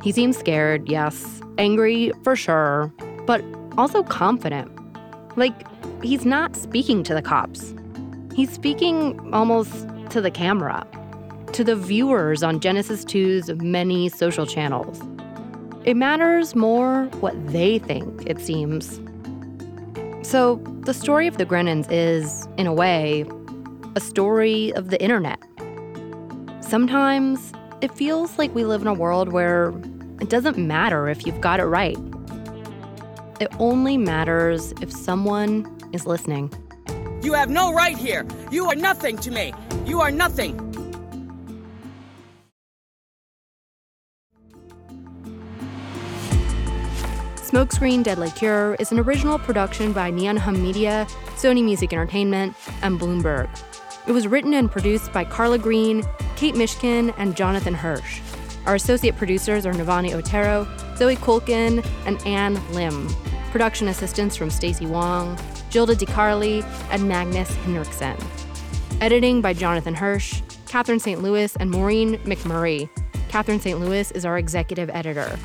He 0.03 0.13
seems 0.13 0.37
scared, 0.37 0.89
yes. 0.89 1.41
Angry 1.59 2.13
for 2.23 2.37
sure, 2.37 2.93
but 3.27 3.43
also 3.79 4.03
confident. 4.03 4.71
Like 5.37 5.55
he's 6.03 6.27
not 6.27 6.55
speaking 6.55 7.03
to 7.05 7.15
the 7.15 7.23
cops. 7.23 7.75
He's 8.35 8.53
speaking 8.53 9.33
almost 9.33 9.87
to 10.11 10.21
the 10.21 10.31
camera, 10.31 10.87
to 11.53 11.65
the 11.65 11.77
viewers 11.77 12.43
on 12.43 12.61
Genesis 12.61 13.05
2's 13.07 13.51
many 13.63 14.11
social 14.11 14.45
channels. 14.47 15.01
It 15.85 15.97
matters 15.97 16.55
more 16.55 17.05
what 17.21 17.35
they 17.49 17.79
think, 17.79 18.27
it 18.27 18.41
seems. 18.41 19.01
So, 20.27 20.57
the 20.81 20.93
story 20.93 21.29
of 21.29 21.39
the 21.39 21.45
Grenons 21.45 21.87
is, 21.89 22.49
in 22.57 22.67
a 22.67 22.73
way, 22.73 23.25
a 23.95 24.01
story 24.01 24.75
of 24.75 24.91
the 24.91 25.01
internet. 25.01 25.39
Sometimes 26.59 27.53
it 27.81 27.95
feels 27.95 28.37
like 28.37 28.53
we 28.53 28.65
live 28.65 28.83
in 28.83 28.89
a 28.89 28.93
world 28.93 29.33
where 29.33 29.69
it 30.21 30.29
doesn't 30.29 30.59
matter 30.59 31.09
if 31.09 31.25
you've 31.25 31.41
got 31.41 31.61
it 31.61 31.67
right. 31.67 31.97
It 33.39 33.53
only 33.61 33.97
matters 33.97 34.75
if 34.83 34.91
someone 34.91 35.65
is 35.93 36.07
listening. 36.07 36.53
You 37.23 37.35
have 37.35 37.49
no 37.49 37.73
right 37.73 37.97
here. 37.97 38.27
You 38.51 38.67
are 38.67 38.75
nothing 38.75 39.19
to 39.19 39.31
me. 39.31 39.55
You 39.85 40.01
are 40.01 40.11
nothing. 40.11 40.66
Smokescreen 47.57 48.03
Deadly 48.03 48.31
Cure 48.33 48.77
is 48.79 48.93
an 48.93 48.99
original 48.99 49.39
production 49.39 49.95
by 49.95 50.11
Neon 50.11 50.37
Hum 50.37 50.63
Media, 50.63 51.07
Sony 51.37 51.65
Music 51.65 51.91
Entertainment, 51.91 52.55
and 52.83 53.01
Bloomberg. 53.01 53.49
It 54.07 54.13
was 54.13 54.29
written 54.29 54.53
and 54.53 54.71
produced 54.71 55.11
by 55.11 55.25
Carla 55.25 55.57
Green, 55.57 56.05
Kate 56.37 56.55
Mishkin, 56.55 57.15
and 57.17 57.35
Jonathan 57.35 57.73
Hirsch. 57.73 58.21
Our 58.67 58.75
associate 58.75 59.17
producers 59.17 59.65
are 59.65 59.73
Navani 59.73 60.13
Otero, 60.13 60.69
Zoe 60.99 61.17
Kulkin, 61.17 61.83
and 62.05 62.21
Anne 62.27 62.61
Lim. 62.75 63.09
Production 63.53 63.89
assistance 63.89 64.37
from 64.37 64.51
Stacey 64.51 64.85
Wong, 64.85 65.39
Gilda 65.71 65.97
DiCarli, 65.97 66.63
and 66.91 67.09
Magnus 67.09 67.49
Henriksen. 67.65 68.19
Editing 69.01 69.41
by 69.41 69.55
Jonathan 69.55 69.95
Hirsch, 69.95 70.43
Catherine 70.67 71.01
St. 71.01 71.23
Louis, 71.23 71.57
and 71.57 71.71
Maureen 71.71 72.19
McMurray. 72.25 72.91
Catherine 73.31 73.61
St. 73.61 73.81
Louis 73.81 74.11
is 74.11 74.27
our 74.27 74.37
executive 74.37 74.91
editor. 74.91 75.39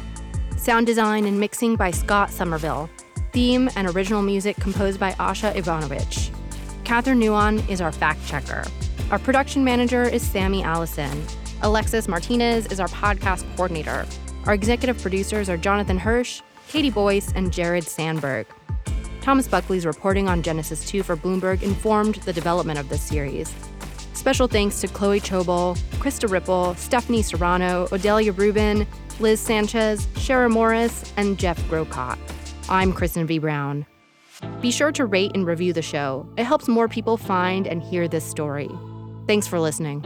Sound 0.61 0.85
design 0.85 1.25
and 1.25 1.39
mixing 1.39 1.75
by 1.75 1.89
Scott 1.89 2.29
Somerville. 2.29 2.87
Theme 3.31 3.67
and 3.75 3.87
original 3.87 4.21
music 4.21 4.55
composed 4.57 4.99
by 4.99 5.13
Asha 5.13 5.55
Ivanovich. 5.55 6.29
Catherine 6.83 7.19
Nuon 7.19 7.67
is 7.67 7.81
our 7.81 7.91
fact 7.91 8.23
checker. 8.27 8.63
Our 9.09 9.17
production 9.17 9.63
manager 9.63 10.03
is 10.03 10.21
Sammy 10.21 10.61
Allison. 10.61 11.25
Alexis 11.63 12.07
Martinez 12.07 12.67
is 12.67 12.79
our 12.79 12.89
podcast 12.89 13.43
coordinator. 13.55 14.05
Our 14.45 14.53
executive 14.53 15.01
producers 15.01 15.49
are 15.49 15.57
Jonathan 15.57 15.97
Hirsch, 15.97 16.43
Katie 16.67 16.91
Boyce, 16.91 17.33
and 17.33 17.51
Jared 17.51 17.85
Sandberg. 17.85 18.45
Thomas 19.21 19.47
Buckley's 19.47 19.87
reporting 19.87 20.29
on 20.29 20.43
Genesis 20.43 20.85
2 20.85 21.01
for 21.01 21.17
Bloomberg 21.17 21.63
informed 21.63 22.15
the 22.17 22.33
development 22.33 22.77
of 22.77 22.87
this 22.87 23.01
series. 23.01 23.51
Special 24.21 24.47
thanks 24.47 24.79
to 24.81 24.87
Chloe 24.87 25.19
Chobol, 25.19 25.75
Krista 25.93 26.29
Ripple, 26.29 26.75
Stephanie 26.75 27.23
Serrano, 27.23 27.87
Odelia 27.87 28.37
Rubin, 28.37 28.85
Liz 29.19 29.39
Sanchez, 29.39 30.05
Shara 30.13 30.47
Morris, 30.47 31.11
and 31.17 31.39
Jeff 31.39 31.57
Grocott. 31.67 32.19
I'm 32.69 32.93
Kristen 32.93 33.25
V. 33.25 33.39
Brown. 33.39 33.83
Be 34.61 34.69
sure 34.69 34.91
to 34.91 35.07
rate 35.07 35.31
and 35.33 35.47
review 35.47 35.73
the 35.73 35.81
show. 35.81 36.29
It 36.37 36.43
helps 36.43 36.67
more 36.67 36.87
people 36.87 37.17
find 37.17 37.65
and 37.65 37.81
hear 37.81 38.07
this 38.07 38.23
story. 38.23 38.69
Thanks 39.25 39.47
for 39.47 39.59
listening. 39.59 40.03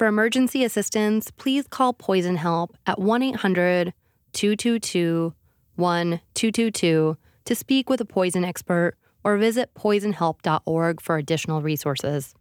For 0.00 0.06
emergency 0.06 0.64
assistance, 0.64 1.30
please 1.30 1.66
call 1.68 1.92
Poison 1.92 2.36
Help 2.36 2.74
at 2.86 2.98
1 2.98 3.22
800 3.22 3.92
222 4.32 5.34
1222 5.76 7.18
to 7.44 7.54
speak 7.54 7.90
with 7.90 8.00
a 8.00 8.06
poison 8.06 8.42
expert 8.42 8.94
or 9.22 9.36
visit 9.36 9.74
poisonhelp.org 9.74 11.02
for 11.02 11.18
additional 11.18 11.60
resources. 11.60 12.34